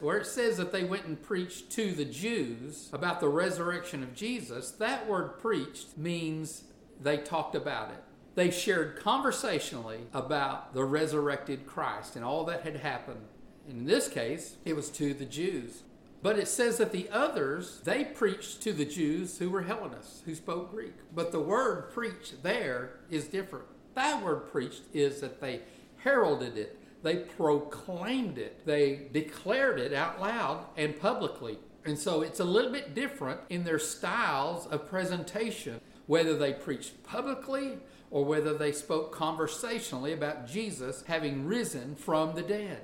where 0.00 0.18
it 0.18 0.26
says 0.26 0.56
that 0.56 0.72
they 0.72 0.84
went 0.84 1.06
and 1.06 1.20
preached 1.20 1.70
to 1.70 1.92
the 1.92 2.04
Jews 2.04 2.88
about 2.92 3.20
the 3.20 3.28
resurrection 3.28 4.02
of 4.02 4.14
Jesus, 4.14 4.70
that 4.72 5.08
word 5.08 5.40
preached 5.40 5.98
means 5.98 6.64
they 7.00 7.16
talked 7.16 7.54
about 7.54 7.90
it. 7.90 8.02
They 8.38 8.52
shared 8.52 9.00
conversationally 9.00 9.98
about 10.14 10.72
the 10.72 10.84
resurrected 10.84 11.66
Christ 11.66 12.14
and 12.14 12.24
all 12.24 12.44
that 12.44 12.62
had 12.62 12.76
happened. 12.76 13.22
In 13.68 13.84
this 13.84 14.06
case, 14.08 14.58
it 14.64 14.76
was 14.76 14.90
to 14.90 15.12
the 15.12 15.24
Jews. 15.24 15.82
But 16.22 16.38
it 16.38 16.46
says 16.46 16.78
that 16.78 16.92
the 16.92 17.08
others, 17.10 17.80
they 17.82 18.04
preached 18.04 18.62
to 18.62 18.72
the 18.72 18.84
Jews 18.84 19.38
who 19.38 19.50
were 19.50 19.62
Hellenists, 19.62 20.22
who 20.24 20.36
spoke 20.36 20.70
Greek. 20.70 20.94
But 21.12 21.32
the 21.32 21.40
word 21.40 21.90
preached 21.90 22.44
there 22.44 23.00
is 23.10 23.26
different. 23.26 23.64
That 23.94 24.22
word 24.22 24.52
preached 24.52 24.82
is 24.94 25.20
that 25.20 25.40
they 25.40 25.62
heralded 25.96 26.56
it, 26.56 26.78
they 27.02 27.16
proclaimed 27.16 28.38
it, 28.38 28.64
they 28.64 29.08
declared 29.12 29.80
it 29.80 29.92
out 29.92 30.20
loud 30.20 30.64
and 30.76 30.96
publicly. 30.96 31.58
And 31.84 31.98
so 31.98 32.22
it's 32.22 32.38
a 32.38 32.44
little 32.44 32.70
bit 32.70 32.94
different 32.94 33.40
in 33.50 33.64
their 33.64 33.80
styles 33.80 34.68
of 34.68 34.88
presentation, 34.88 35.80
whether 36.06 36.38
they 36.38 36.52
preached 36.52 37.02
publicly 37.02 37.78
or 38.10 38.24
whether 38.24 38.56
they 38.56 38.72
spoke 38.72 39.12
conversationally 39.12 40.12
about 40.12 40.46
Jesus 40.46 41.04
having 41.06 41.46
risen 41.46 41.94
from 41.94 42.34
the 42.34 42.42
dead. 42.42 42.82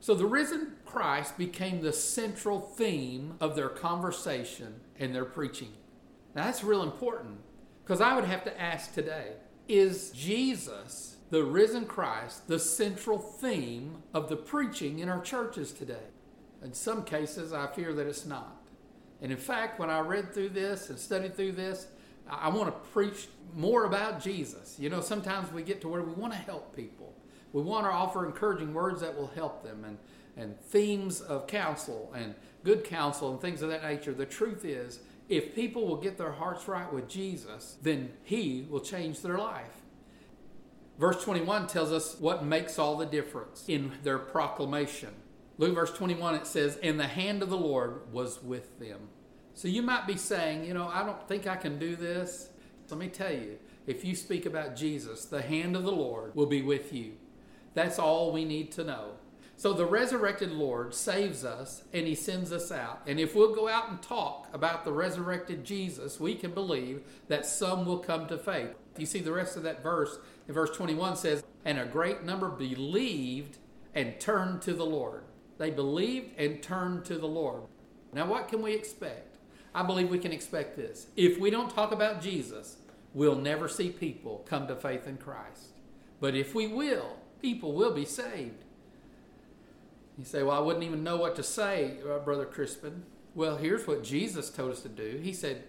So 0.00 0.14
the 0.14 0.26
risen 0.26 0.72
Christ 0.84 1.38
became 1.38 1.80
the 1.80 1.92
central 1.92 2.60
theme 2.60 3.34
of 3.40 3.56
their 3.56 3.68
conversation 3.68 4.80
and 4.98 5.14
their 5.14 5.24
preaching. 5.24 5.72
Now 6.34 6.44
that's 6.44 6.62
real 6.62 6.82
important 6.82 7.38
because 7.82 8.00
I 8.00 8.14
would 8.14 8.24
have 8.24 8.44
to 8.44 8.60
ask 8.60 8.92
today 8.92 9.32
is 9.68 10.12
Jesus, 10.12 11.16
the 11.30 11.42
risen 11.42 11.86
Christ, 11.86 12.46
the 12.46 12.58
central 12.58 13.18
theme 13.18 14.02
of 14.14 14.28
the 14.28 14.36
preaching 14.36 15.00
in 15.00 15.08
our 15.08 15.20
churches 15.20 15.72
today? 15.72 16.06
In 16.62 16.72
some 16.72 17.04
cases, 17.04 17.52
I 17.52 17.66
fear 17.66 17.92
that 17.94 18.06
it's 18.06 18.26
not. 18.26 18.68
And 19.20 19.32
in 19.32 19.38
fact, 19.38 19.78
when 19.78 19.90
I 19.90 20.00
read 20.00 20.32
through 20.32 20.50
this 20.50 20.90
and 20.90 20.98
studied 20.98 21.36
through 21.36 21.52
this, 21.52 21.88
I 22.28 22.48
want 22.48 22.66
to 22.66 22.90
preach 22.90 23.28
more 23.54 23.84
about 23.84 24.22
Jesus. 24.22 24.76
You 24.78 24.90
know, 24.90 25.00
sometimes 25.00 25.52
we 25.52 25.62
get 25.62 25.80
to 25.82 25.88
where 25.88 26.02
we 26.02 26.12
want 26.12 26.32
to 26.32 26.38
help 26.38 26.74
people. 26.74 27.14
We 27.52 27.62
want 27.62 27.86
to 27.86 27.90
offer 27.90 28.26
encouraging 28.26 28.74
words 28.74 29.00
that 29.00 29.16
will 29.16 29.28
help 29.28 29.62
them 29.62 29.84
and, 29.84 29.98
and 30.36 30.60
themes 30.60 31.20
of 31.20 31.46
counsel 31.46 32.12
and 32.14 32.34
good 32.64 32.84
counsel 32.84 33.32
and 33.32 33.40
things 33.40 33.62
of 33.62 33.70
that 33.70 33.82
nature. 33.82 34.12
The 34.12 34.26
truth 34.26 34.64
is, 34.64 35.00
if 35.28 35.54
people 35.54 35.86
will 35.86 35.96
get 35.96 36.18
their 36.18 36.32
hearts 36.32 36.68
right 36.68 36.92
with 36.92 37.08
Jesus, 37.08 37.76
then 37.82 38.12
He 38.24 38.66
will 38.68 38.80
change 38.80 39.22
their 39.22 39.38
life. 39.38 39.82
Verse 40.98 41.22
21 41.22 41.66
tells 41.66 41.92
us 41.92 42.16
what 42.18 42.44
makes 42.44 42.78
all 42.78 42.96
the 42.96 43.06
difference 43.06 43.64
in 43.68 43.92
their 44.02 44.18
proclamation. 44.18 45.10
Look 45.58 45.74
verse 45.74 45.92
21, 45.92 46.34
it 46.34 46.46
says, 46.46 46.78
And 46.82 46.98
the 46.98 47.06
hand 47.06 47.42
of 47.42 47.50
the 47.50 47.56
Lord 47.56 48.12
was 48.12 48.42
with 48.42 48.78
them. 48.78 49.08
So 49.56 49.68
you 49.68 49.80
might 49.80 50.06
be 50.06 50.18
saying, 50.18 50.66
you 50.66 50.74
know, 50.74 50.86
I 50.86 51.02
don't 51.02 51.26
think 51.28 51.46
I 51.46 51.56
can 51.56 51.78
do 51.78 51.96
this. 51.96 52.50
Let 52.90 52.98
me 52.98 53.08
tell 53.08 53.32
you, 53.32 53.58
if 53.86 54.04
you 54.04 54.14
speak 54.14 54.44
about 54.44 54.76
Jesus, 54.76 55.24
the 55.24 55.40
hand 55.40 55.74
of 55.74 55.82
the 55.82 55.90
Lord 55.90 56.36
will 56.36 56.46
be 56.46 56.60
with 56.60 56.92
you. 56.92 57.14
That's 57.72 57.98
all 57.98 58.32
we 58.32 58.44
need 58.44 58.70
to 58.72 58.84
know. 58.84 59.12
So 59.56 59.72
the 59.72 59.86
resurrected 59.86 60.52
Lord 60.52 60.94
saves 60.94 61.42
us 61.42 61.84
and 61.94 62.06
he 62.06 62.14
sends 62.14 62.52
us 62.52 62.70
out. 62.70 63.00
And 63.06 63.18
if 63.18 63.34
we'll 63.34 63.54
go 63.54 63.66
out 63.66 63.88
and 63.88 64.02
talk 64.02 64.46
about 64.52 64.84
the 64.84 64.92
resurrected 64.92 65.64
Jesus, 65.64 66.20
we 66.20 66.34
can 66.34 66.50
believe 66.50 67.00
that 67.28 67.46
some 67.46 67.86
will 67.86 68.00
come 68.00 68.26
to 68.26 68.36
faith. 68.36 68.74
You 68.98 69.06
see, 69.06 69.20
the 69.20 69.32
rest 69.32 69.56
of 69.56 69.62
that 69.62 69.82
verse 69.82 70.18
in 70.46 70.52
verse 70.52 70.76
21 70.76 71.16
says, 71.16 71.42
And 71.64 71.78
a 71.78 71.86
great 71.86 72.24
number 72.24 72.50
believed 72.50 73.56
and 73.94 74.20
turned 74.20 74.60
to 74.62 74.74
the 74.74 74.84
Lord. 74.84 75.24
They 75.56 75.70
believed 75.70 76.38
and 76.38 76.62
turned 76.62 77.06
to 77.06 77.16
the 77.16 77.26
Lord. 77.26 77.62
Now, 78.12 78.26
what 78.26 78.48
can 78.48 78.60
we 78.60 78.74
expect? 78.74 79.35
I 79.76 79.82
believe 79.82 80.08
we 80.08 80.18
can 80.18 80.32
expect 80.32 80.74
this. 80.74 81.08
If 81.16 81.38
we 81.38 81.50
don't 81.50 81.68
talk 81.68 81.92
about 81.92 82.22
Jesus, 82.22 82.78
we'll 83.12 83.36
never 83.36 83.68
see 83.68 83.90
people 83.90 84.42
come 84.48 84.66
to 84.68 84.74
faith 84.74 85.06
in 85.06 85.18
Christ. 85.18 85.74
But 86.18 86.34
if 86.34 86.54
we 86.54 86.66
will, 86.66 87.18
people 87.42 87.74
will 87.74 87.92
be 87.92 88.06
saved. 88.06 88.64
You 90.16 90.24
say, 90.24 90.42
Well, 90.42 90.56
I 90.56 90.60
wouldn't 90.60 90.86
even 90.86 91.04
know 91.04 91.18
what 91.18 91.36
to 91.36 91.42
say, 91.42 91.98
uh, 92.10 92.20
Brother 92.20 92.46
Crispin. 92.46 93.02
Well, 93.34 93.58
here's 93.58 93.86
what 93.86 94.02
Jesus 94.02 94.48
told 94.48 94.72
us 94.72 94.80
to 94.80 94.88
do. 94.88 95.20
He 95.22 95.34
said, 95.34 95.64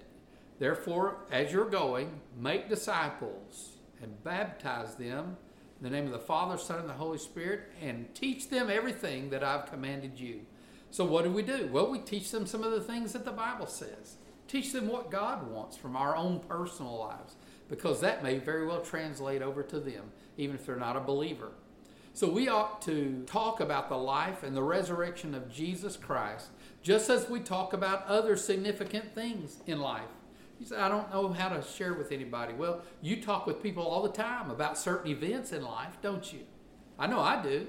Therefore, 0.57 1.17
as 1.29 1.51
you're 1.51 1.69
going, 1.69 2.21
make 2.39 2.69
disciples 2.69 3.71
and 4.01 4.23
baptize 4.23 4.95
them 4.95 5.35
in 5.79 5.83
the 5.83 5.89
name 5.89 6.05
of 6.05 6.13
the 6.13 6.19
Father, 6.19 6.57
Son, 6.57 6.79
and 6.79 6.87
the 6.87 6.93
Holy 6.93 7.17
Spirit, 7.17 7.73
and 7.81 8.15
teach 8.15 8.49
them 8.49 8.69
everything 8.69 9.31
that 9.31 9.43
I've 9.43 9.65
commanded 9.65 10.17
you. 10.17 10.45
So, 10.91 11.05
what 11.05 11.23
do 11.23 11.31
we 11.31 11.41
do? 11.41 11.69
Well, 11.71 11.89
we 11.89 11.99
teach 11.99 12.31
them 12.31 12.45
some 12.45 12.63
of 12.63 12.71
the 12.71 12.81
things 12.81 13.13
that 13.13 13.25
the 13.25 13.31
Bible 13.31 13.67
says. 13.67 14.15
Teach 14.47 14.71
them 14.71 14.87
what 14.87 15.11
God 15.11 15.51
wants 15.51 15.75
from 15.75 15.95
our 15.95 16.15
own 16.15 16.39
personal 16.39 16.97
lives, 16.97 17.35
because 17.69 17.99
that 18.01 18.23
may 18.23 18.39
very 18.39 18.65
well 18.65 18.81
translate 18.81 19.41
over 19.41 19.61
to 19.63 19.79
them, 19.79 20.11
even 20.37 20.55
if 20.55 20.65
they're 20.65 20.77
not 20.77 20.95
a 20.95 21.01
believer. 21.01 21.51
So 22.13 22.27
we 22.27 22.47
ought 22.47 22.81
to 22.83 23.23
talk 23.27 23.59
about 23.59 23.89
the 23.89 23.97
life 23.97 24.41
and 24.41 24.55
the 24.55 24.63
resurrection 24.63 25.35
of 25.35 25.51
Jesus 25.51 25.97
Christ, 25.97 26.47
just 26.81 27.09
as 27.09 27.29
we 27.29 27.39
talk 27.41 27.73
about 27.73 28.07
other 28.07 28.35
significant 28.35 29.13
things 29.13 29.57
in 29.67 29.79
life. 29.79 30.09
You 30.59 30.65
say, 30.65 30.77
I 30.77 30.89
don't 30.89 31.11
know 31.11 31.31
how 31.31 31.49
to 31.49 31.61
share 31.61 31.93
with 31.93 32.11
anybody. 32.11 32.53
Well, 32.53 32.81
you 33.01 33.21
talk 33.21 33.45
with 33.45 33.61
people 33.61 33.83
all 33.83 34.01
the 34.01 34.09
time 34.09 34.49
about 34.49 34.79
certain 34.79 35.11
events 35.11 35.51
in 35.51 35.61
life, 35.61 35.97
don't 36.01 36.33
you? 36.33 36.39
I 36.97 37.05
know 37.05 37.19
I 37.19 37.39
do. 37.43 37.67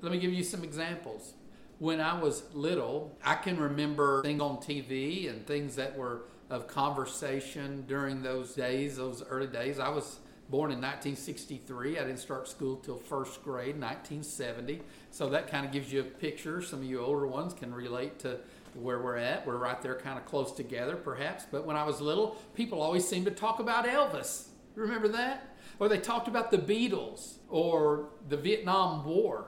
Let 0.00 0.12
me 0.12 0.18
give 0.18 0.32
you 0.32 0.44
some 0.44 0.64
examples. 0.64 1.34
When 1.78 2.00
I 2.00 2.18
was 2.18 2.42
little, 2.54 3.14
I 3.22 3.34
can 3.34 3.58
remember 3.58 4.22
things 4.22 4.40
on 4.40 4.56
TV 4.56 5.28
and 5.28 5.46
things 5.46 5.76
that 5.76 5.94
were 5.94 6.22
of 6.48 6.66
conversation 6.66 7.84
during 7.86 8.22
those 8.22 8.54
days, 8.54 8.96
those 8.96 9.22
early 9.28 9.46
days. 9.46 9.78
I 9.78 9.90
was 9.90 10.20
born 10.48 10.70
in 10.70 10.78
1963. 10.78 11.98
I 11.98 12.04
didn't 12.04 12.18
start 12.18 12.48
school 12.48 12.76
till 12.76 12.96
first 12.96 13.42
grade, 13.42 13.78
1970. 13.78 14.80
So 15.10 15.28
that 15.30 15.48
kind 15.48 15.66
of 15.66 15.72
gives 15.72 15.92
you 15.92 16.00
a 16.00 16.04
picture. 16.04 16.62
Some 16.62 16.78
of 16.78 16.86
you 16.86 17.00
older 17.00 17.26
ones 17.26 17.52
can 17.52 17.74
relate 17.74 18.18
to 18.20 18.38
where 18.72 19.00
we're 19.00 19.16
at. 19.16 19.46
We're 19.46 19.58
right 19.58 19.80
there, 19.82 19.96
kind 19.96 20.18
of 20.18 20.24
close 20.24 20.52
together, 20.52 20.96
perhaps. 20.96 21.44
But 21.50 21.66
when 21.66 21.76
I 21.76 21.84
was 21.84 22.00
little, 22.00 22.36
people 22.54 22.80
always 22.80 23.06
seemed 23.06 23.26
to 23.26 23.32
talk 23.32 23.58
about 23.58 23.84
Elvis. 23.84 24.46
Remember 24.76 25.08
that? 25.08 25.56
Or 25.78 25.88
they 25.88 25.98
talked 25.98 26.28
about 26.28 26.50
the 26.50 26.58
Beatles 26.58 27.34
or 27.50 28.08
the 28.30 28.36
Vietnam 28.38 29.04
War 29.04 29.46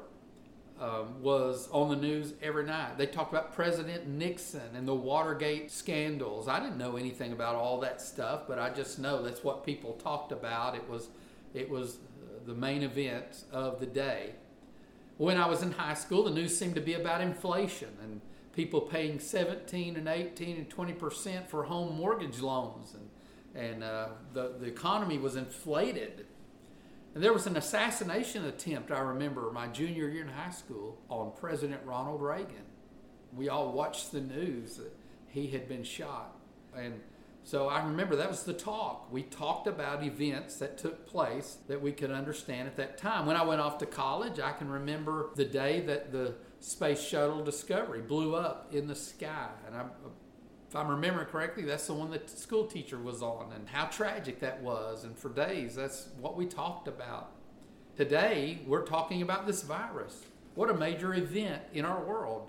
um, 0.81 1.23
was 1.23 1.69
on 1.73 1.89
the 1.89 1.97
news 1.97 2.35
every 2.43 2.65
night. 2.65 2.99
They 2.99 3.07
talked 3.07 3.33
about 3.33 3.53
President 3.55 4.07
Nixon 4.07 4.75
and 4.75 4.87
the 4.87 4.95
Watergate 4.95 5.71
scandals. 5.71 6.49
I 6.49 6.61
didn't 6.61 6.79
know 6.79 6.97
anything 6.97 7.33
about 7.33 7.57
all 7.57 7.81
that 7.81 8.01
stuff, 8.01 8.43
but 8.47 8.59
I 8.59 8.71
just 8.71 8.99
know 8.99 9.23
that's 9.23 9.43
what 9.43 9.65
people 9.65 9.95
talked 9.95 10.33
about. 10.33 10.75
It 10.75 10.89
was, 10.89 11.09
it 11.55 11.69
was 11.69 11.99
the 12.47 12.55
main 12.55 12.83
event 12.83 13.45
of 13.53 13.81
the 13.81 13.87
day. 13.87 14.35
When 15.17 15.37
I 15.37 15.47
was 15.47 15.63
in 15.63 15.73
high 15.73 15.95
school, 15.95 16.25
the 16.25 16.31
news 16.31 16.57
seemed 16.57 16.77
to 16.77 16.81
be 16.81 16.95
about 16.95 17.21
inflation 17.21 17.89
and 18.03 18.21
people 18.59 18.81
paying 18.81 19.21
17 19.21 19.97
and 19.97 20.09
18 20.09 20.57
and 20.57 20.69
20 20.69 20.93
percent 20.95 21.49
for 21.49 21.65
home 21.65 21.97
mortgage 21.97 22.41
loans, 22.41 22.95
and 22.95 23.09
and 23.55 23.85
uh, 23.85 24.09
the 24.33 24.55
the 24.59 24.67
economy 24.67 25.19
was 25.19 25.37
inflated 25.37 26.27
and 27.15 27.23
there 27.23 27.33
was 27.33 27.47
an 27.47 27.57
assassination 27.57 28.45
attempt, 28.45 28.91
I 28.91 29.01
remember, 29.01 29.51
my 29.53 29.67
junior 29.67 30.09
year 30.09 30.23
in 30.23 30.29
high 30.29 30.51
school 30.51 30.99
on 31.09 31.33
President 31.39 31.81
Ronald 31.85 32.23
Reagan. 32.23 32.67
We 33.35 33.49
all 33.49 33.73
watched 33.73 34.13
the 34.13 34.21
news 34.21 34.77
that 34.77 34.93
he 35.29 35.49
had 35.49 35.69
been 35.69 35.85
shot. 35.85 36.37
And 36.77 37.01
so 37.45 37.69
I 37.69 37.83
remember 37.85 38.17
that 38.17 38.29
was 38.29 38.43
the 38.43 38.53
talk. 38.53 39.11
We 39.11 39.23
talked 39.23 39.67
about 39.67 40.05
events 40.05 40.57
that 40.59 40.77
took 40.77 41.07
place 41.07 41.59
that 41.67 41.81
we 41.81 41.93
could 41.93 42.11
understand 42.11 42.69
at 42.69 42.77
that 42.77 42.99
time. 42.99 43.27
When 43.27 43.37
I 43.37 43.45
went 43.45 43.61
off 43.61 43.79
to 43.79 43.87
college, 43.87 44.39
I 44.39 44.53
can 44.53 44.69
remember 44.69 45.31
the 45.35 45.45
day 45.45 45.81
that 45.83 46.13
the 46.13 46.35
Space 46.61 47.03
Shuttle 47.03 47.43
Discovery 47.43 48.03
blew 48.03 48.35
up 48.35 48.75
in 48.75 48.87
the 48.87 48.95
sky. 48.95 49.49
And 49.67 49.77
I 49.77 49.85
if 50.69 50.77
I'm 50.77 50.89
remembering 50.89 51.27
correctly, 51.27 51.65
that's 51.65 51.87
the 51.87 51.95
one 51.95 52.11
that 52.11 52.29
the 52.29 52.37
school 52.37 52.67
teacher 52.67 52.99
was 52.99 53.23
on, 53.23 53.53
and 53.55 53.67
how 53.69 53.87
tragic 53.87 54.41
that 54.41 54.61
was. 54.61 55.05
And 55.05 55.17
for 55.17 55.31
days, 55.31 55.77
that's 55.77 56.09
what 56.21 56.37
we 56.37 56.45
talked 56.45 56.89
about. 56.89 57.31
Today, 57.97 58.61
we're 58.67 58.85
talking 58.85 59.23
about 59.23 59.47
this 59.47 59.63
virus. 59.63 60.21
What 60.55 60.69
a 60.69 60.75
major 60.75 61.15
event 61.15 61.63
in 61.73 61.87
our 61.87 62.05
world 62.05 62.49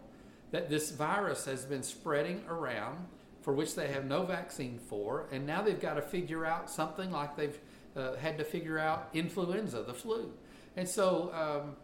that 0.51 0.69
this 0.69 0.91
virus 0.91 1.45
has 1.45 1.63
been 1.63 1.81
spreading 1.81 2.43
around, 2.49 3.07
for 3.41 3.53
which 3.53 3.75
they 3.75 3.87
have 3.87 4.03
no 4.03 4.25
vaccine 4.25 4.79
for, 4.79 5.27
and 5.31 5.47
now 5.47 5.61
they've 5.61 5.79
got 5.79 5.93
to 5.93 6.01
figure 6.01 6.45
out 6.45 6.69
something 6.69 7.11
like 7.11 7.37
they've 7.37 7.59
uh, 7.95 8.15
had 8.17 8.37
to 8.37 8.43
figure 8.43 8.77
out 8.77 9.09
influenza, 9.13 9.81
the 9.83 9.93
flu. 9.93 10.33
And 10.75 10.87
so, 10.87 11.31
um, 11.33 11.75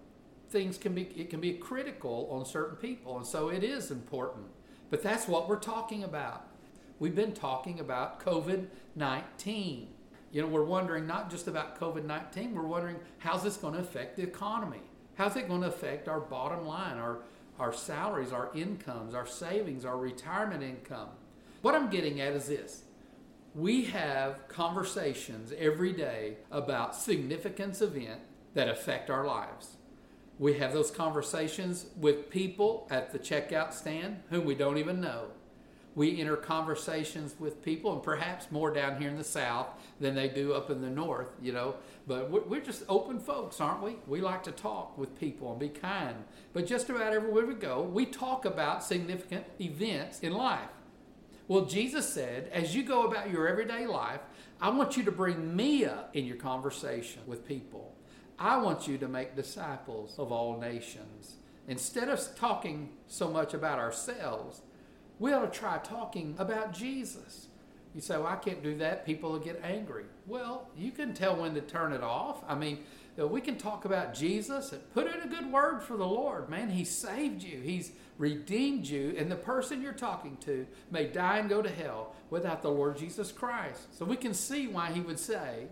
things 0.50 0.78
can 0.78 0.94
be 0.94 1.04
it 1.16 1.30
can 1.30 1.40
be 1.40 1.54
critical 1.54 2.28
on 2.30 2.46
certain 2.46 2.76
people, 2.76 3.16
and 3.16 3.26
so 3.26 3.50
it 3.50 3.64
is 3.64 3.90
important 3.90 4.48
but 4.90 5.04
that's 5.04 5.28
what 5.28 5.50
we're 5.50 5.60
talking 5.60 6.04
about. 6.04 6.48
We've 7.00 7.16
been 7.16 7.34
talking 7.34 7.80
about 7.80 8.24
COVID 8.24 8.68
19. 8.96 9.88
You 10.32 10.42
know, 10.42 10.48
we're 10.48 10.64
wondering 10.64 11.08
not 11.08 11.30
just 11.30 11.48
about 11.48 11.80
COVID 11.80 12.06
19, 12.06 12.54
we're 12.54 12.64
wondering 12.64 12.98
how's 13.20 13.44
this 13.44 13.58
going 13.58 13.74
to 13.74 13.80
affect 13.80 14.18
the 14.18 14.24
economy? 14.24 14.82
How's 15.16 15.36
it 15.36 15.48
going 15.48 15.62
to 15.62 15.68
affect 15.68 16.08
our 16.08 16.20
bottom 16.20 16.66
line, 16.66 16.98
our, 16.98 17.20
our 17.60 17.72
salaries, 17.72 18.32
our 18.34 18.50
incomes, 18.54 19.14
our 19.14 19.26
savings, 19.26 19.86
our 19.86 19.98
retirement 19.98 20.62
income. 20.62 21.10
What 21.62 21.74
I'm 21.74 21.90
getting 21.90 22.20
at 22.22 22.34
is 22.34 22.48
this 22.48 22.84
we 23.54 23.86
have 23.86 24.48
conversations 24.50 25.54
every 25.58 25.94
day 25.94 26.36
about 26.52 26.96
significance 26.96 27.82
events 27.82 28.26
that 28.54 28.68
affect 28.68 29.10
our 29.10 29.26
lives. 29.26 29.78
We 30.38 30.56
have 30.56 30.74
those 30.74 30.92
conversations 30.92 31.86
with 31.96 32.30
people 32.30 32.88
at 32.92 33.12
the 33.12 33.20
checkout 33.20 33.74
stand 33.74 34.22
whom 34.30 34.46
we 34.46 34.56
don't 34.56 34.78
even 34.78 35.00
know. 35.00 35.28
We 35.96 36.20
enter 36.20 36.36
conversations 36.36 37.36
with 37.40 37.64
people, 37.64 37.94
and 37.94 38.04
perhaps 38.04 38.52
more 38.52 38.70
down 38.70 39.00
here 39.00 39.10
in 39.10 39.18
the 39.18 39.24
South 39.24 39.68
than 40.02 40.14
they 40.14 40.28
do 40.28 40.54
up 40.54 40.70
in 40.70 40.82
the 40.82 40.90
North, 40.90 41.30
you 41.42 41.54
know. 41.54 41.76
But 42.06 42.30
we're 42.30 42.60
just 42.60 42.84
open 42.90 43.18
folks, 43.18 43.62
aren't 43.62 43.82
we? 43.82 43.96
We 44.06 44.20
like 44.20 44.44
to 44.44 44.52
talk 44.52 44.98
with 44.98 45.18
people 45.18 45.52
and 45.52 45.60
be 45.60 45.70
kind. 45.70 46.18
But 46.52 46.68
just 46.68 46.90
about 46.90 47.14
everywhere 47.14 47.46
we 47.46 47.54
go, 47.54 47.82
we 47.82 48.06
talk 48.06 48.44
about 48.44 48.84
significant 48.84 49.46
events 49.62 50.20
in 50.20 50.34
life. 50.34 50.68
Well, 51.48 51.64
Jesus 51.64 52.10
said, 52.10 52.50
as 52.52 52.76
you 52.76 52.84
go 52.84 53.06
about 53.06 53.30
your 53.30 53.48
everyday 53.48 53.88
life, 53.88 54.20
I 54.60 54.70
want 54.72 54.98
you 54.98 55.04
to 55.04 55.12
bring 55.12 55.56
me 55.56 55.86
up 55.86 56.14
in 56.14 56.26
your 56.26 56.38
conversation 56.38 57.22
with 57.26 57.48
people. 57.48 57.96
I 58.38 58.58
want 58.58 58.88
you 58.88 58.98
to 58.98 59.08
make 59.08 59.36
disciples 59.36 60.20
of 60.20 60.32
all 60.32 60.60
nations. 60.60 61.36
Instead 61.68 62.10
of 62.10 62.36
talking 62.36 62.90
so 63.08 63.30
much 63.30 63.54
about 63.54 63.80
ourselves, 63.80 64.62
we 65.20 65.34
ought 65.34 65.52
to 65.52 65.60
try 65.60 65.78
talking 65.78 66.36
about 66.38 66.74
Jesus. 66.74 67.48
You 67.96 68.02
say, 68.02 68.18
well, 68.18 68.28
I 68.28 68.36
can't 68.36 68.62
do 68.62 68.78
that. 68.80 69.06
People 69.06 69.32
will 69.32 69.40
get 69.40 69.62
angry. 69.64 70.04
Well, 70.28 70.68
you 70.76 70.92
can 70.92 71.14
tell 71.14 71.38
when 71.38 71.54
to 71.54 71.62
turn 71.62 71.94
it 71.94 72.04
off. 72.04 72.44
I 72.46 72.54
mean, 72.54 72.80
uh, 73.18 73.26
we 73.26 73.40
can 73.40 73.58
talk 73.58 73.86
about 73.86 74.14
Jesus 74.14 74.74
and 74.74 74.94
put 74.94 75.08
in 75.08 75.22
a 75.22 75.28
good 75.28 75.50
word 75.50 75.82
for 75.82 75.96
the 75.96 76.06
Lord. 76.06 76.50
Man, 76.50 76.70
He 76.70 76.84
saved 76.84 77.42
you, 77.42 77.62
He's 77.62 77.94
redeemed 78.18 78.86
you, 78.86 79.16
and 79.18 79.32
the 79.32 79.38
person 79.38 79.82
you're 79.82 79.94
talking 79.94 80.36
to 80.42 80.68
may 80.92 81.08
die 81.08 81.38
and 81.38 81.50
go 81.50 81.62
to 81.62 81.70
hell 81.70 82.14
without 82.30 82.62
the 82.62 82.70
Lord 82.72 82.98
Jesus 82.98 83.32
Christ. 83.32 83.98
So 83.98 84.04
we 84.04 84.18
can 84.18 84.34
see 84.34 84.68
why 84.68 84.92
He 84.92 85.00
would 85.00 85.20
say, 85.20 85.68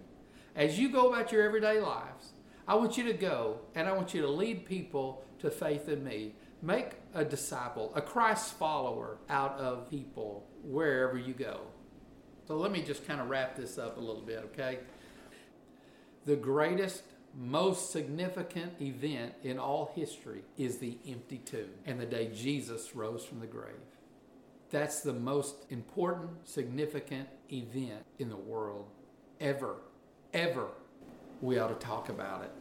as 0.56 0.80
you 0.80 0.90
go 0.90 1.10
about 1.10 1.34
your 1.34 1.44
everyday 1.44 1.82
lives, 1.82 2.33
I 2.68 2.76
want 2.76 2.98
you 2.98 3.04
to 3.06 3.14
go 3.14 3.60
and 3.76 3.88
I 3.88 3.92
want 3.92 4.14
you 4.14 4.22
to 4.22 4.28
lead 4.30 4.66
people 4.66 5.24
to 5.40 5.50
faith 5.50 5.90
in 5.90 6.04
me. 6.04 6.36
Make 6.62 6.92
a 7.14 7.26
disciple, 7.26 7.92
a 7.96 8.02
Christ 8.02 8.54
follower 8.54 9.18
out 9.30 9.58
of 9.60 9.90
people 9.90 10.48
wherever 10.64 11.18
you 11.18 11.34
go. 11.34 11.62
So 12.48 12.56
let 12.56 12.72
me 12.72 12.82
just 12.82 13.06
kind 13.06 13.20
of 13.20 13.30
wrap 13.30 13.56
this 13.56 13.78
up 13.78 13.98
a 13.98 14.00
little 14.00 14.22
bit, 14.22 14.50
okay? 14.54 14.80
The 16.26 16.36
greatest, 16.36 17.04
most 17.36 17.92
significant 17.92 18.82
event 18.82 19.34
in 19.44 19.60
all 19.60 19.92
history 19.96 20.44
is 20.58 20.78
the 20.78 20.98
empty 21.08 21.40
tomb 21.40 21.70
and 21.86 22.00
the 22.00 22.06
day 22.06 22.32
Jesus 22.34 22.96
rose 22.96 23.26
from 23.26 23.40
the 23.40 23.48
grave. 23.48 23.76
That's 24.72 25.02
the 25.02 25.14
most 25.14 25.66
important, 25.70 26.48
significant 26.48 27.28
event 27.52 28.06
in 28.20 28.30
the 28.30 28.38
world 28.38 28.88
ever, 29.40 29.76
ever. 30.34 30.68
We 31.44 31.60
ought 31.60 31.78
to 31.78 31.86
talk 31.86 32.08
about 32.08 32.44
it. 32.44 32.52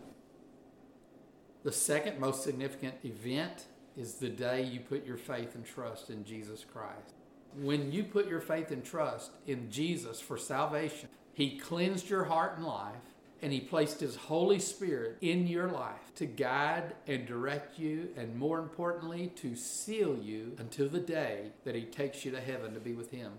The 1.63 1.71
second 1.71 2.19
most 2.19 2.43
significant 2.43 2.97
event 3.05 3.67
is 3.97 4.15
the 4.15 4.29
day 4.29 4.65
you 4.65 4.81
put 4.81 5.07
your 5.07 5.17
faith 5.17 5.55
and 5.55 5.65
trust 5.65 6.11
in 6.11 6.25
Jesus 6.25 6.65
Christ. 6.65 7.15
When 7.61 7.93
you 7.93 8.03
put 8.03 8.27
your 8.27 8.41
faith 8.41 8.73
and 8.73 8.85
trust 8.85 9.31
in 9.47 9.71
Jesus 9.71 10.21
for 10.21 10.37
salvation, 10.37 11.09
He 11.33 11.61
cleansed 11.61 12.11
your 12.11 12.25
heart 12.25 12.57
and 12.57 12.67
life, 12.67 13.15
and 13.41 13.53
He 13.53 13.61
placed 13.61 14.01
His 14.01 14.17
Holy 14.17 14.59
Spirit 14.59 15.17
in 15.21 15.47
your 15.47 15.69
life 15.69 16.13
to 16.17 16.27
guide 16.27 16.95
and 17.07 17.25
direct 17.25 17.79
you, 17.79 18.09
and 18.17 18.37
more 18.37 18.59
importantly, 18.59 19.29
to 19.37 19.55
seal 19.55 20.19
you 20.21 20.57
until 20.59 20.89
the 20.89 20.99
day 20.99 21.53
that 21.65 21.77
He 21.77 21.85
takes 21.85 22.25
you 22.25 22.33
to 22.33 22.41
heaven 22.41 22.75
to 22.75 22.81
be 22.81 22.95
with 22.95 23.13
Him. 23.13 23.35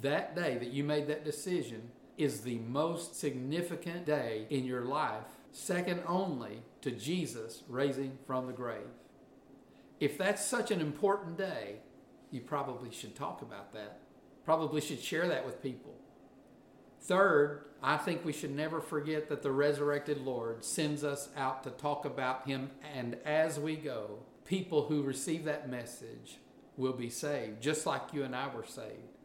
That 0.00 0.34
day 0.34 0.56
that 0.56 0.72
you 0.72 0.82
made 0.82 1.08
that 1.08 1.26
decision 1.26 1.90
is 2.16 2.40
the 2.40 2.58
most 2.58 3.18
significant 3.18 4.06
day 4.06 4.46
in 4.50 4.64
your 4.64 4.84
life, 4.84 5.24
second 5.52 6.02
only 6.06 6.62
to 6.82 6.90
Jesus 6.90 7.62
raising 7.68 8.18
from 8.26 8.46
the 8.46 8.52
grave. 8.52 8.88
If 10.00 10.18
that's 10.18 10.44
such 10.44 10.70
an 10.70 10.80
important 10.80 11.38
day, 11.38 11.76
you 12.30 12.40
probably 12.40 12.90
should 12.90 13.14
talk 13.14 13.42
about 13.42 13.72
that. 13.72 14.00
Probably 14.44 14.80
should 14.80 15.00
share 15.00 15.28
that 15.28 15.46
with 15.46 15.62
people. 15.62 15.94
Third, 17.00 17.64
I 17.82 17.96
think 17.96 18.24
we 18.24 18.32
should 18.32 18.54
never 18.54 18.80
forget 18.80 19.28
that 19.28 19.42
the 19.42 19.52
resurrected 19.52 20.18
Lord 20.18 20.64
sends 20.64 21.04
us 21.04 21.28
out 21.36 21.62
to 21.64 21.70
talk 21.70 22.04
about 22.04 22.46
Him, 22.46 22.70
and 22.94 23.16
as 23.24 23.60
we 23.60 23.76
go, 23.76 24.18
people 24.44 24.86
who 24.86 25.02
receive 25.02 25.44
that 25.44 25.70
message 25.70 26.38
will 26.76 26.92
be 26.92 27.10
saved, 27.10 27.62
just 27.62 27.86
like 27.86 28.12
you 28.12 28.24
and 28.24 28.34
I 28.34 28.48
were 28.54 28.64
saved. 28.64 29.16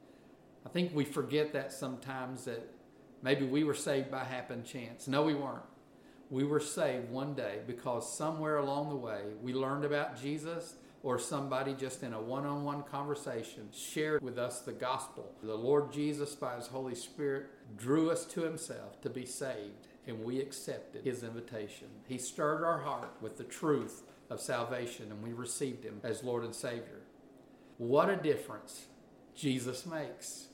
I 0.65 0.69
think 0.69 0.93
we 0.93 1.05
forget 1.05 1.53
that 1.53 1.73
sometimes 1.73 2.45
that 2.45 2.69
maybe 3.21 3.45
we 3.45 3.63
were 3.63 3.73
saved 3.73 4.11
by 4.11 4.23
happen 4.23 4.63
chance. 4.63 5.07
No, 5.07 5.23
we 5.23 5.33
weren't. 5.33 5.63
We 6.29 6.43
were 6.45 6.59
saved 6.59 7.09
one 7.09 7.33
day 7.33 7.59
because 7.67 8.17
somewhere 8.17 8.57
along 8.57 8.89
the 8.89 8.95
way 8.95 9.21
we 9.41 9.53
learned 9.53 9.83
about 9.83 10.21
Jesus 10.21 10.75
or 11.03 11.17
somebody 11.17 11.73
just 11.73 12.03
in 12.03 12.13
a 12.13 12.21
one 12.21 12.45
on 12.45 12.63
one 12.63 12.83
conversation 12.83 13.67
shared 13.73 14.21
with 14.21 14.37
us 14.37 14.61
the 14.61 14.71
gospel. 14.71 15.31
The 15.41 15.55
Lord 15.55 15.91
Jesus, 15.91 16.35
by 16.35 16.55
His 16.55 16.67
Holy 16.67 16.95
Spirit, 16.95 17.47
drew 17.75 18.11
us 18.11 18.25
to 18.25 18.41
Himself 18.41 19.01
to 19.01 19.09
be 19.09 19.25
saved, 19.25 19.87
and 20.07 20.23
we 20.23 20.39
accepted 20.39 21.03
His 21.03 21.23
invitation. 21.23 21.87
He 22.07 22.17
stirred 22.17 22.63
our 22.63 22.79
heart 22.79 23.13
with 23.19 23.37
the 23.37 23.43
truth 23.43 24.03
of 24.29 24.39
salvation, 24.39 25.11
and 25.11 25.23
we 25.23 25.33
received 25.33 25.83
Him 25.83 25.99
as 26.03 26.23
Lord 26.23 26.43
and 26.43 26.55
Savior. 26.55 27.01
What 27.77 28.09
a 28.09 28.15
difference 28.15 28.85
Jesus 29.35 29.85
makes. 29.85 30.47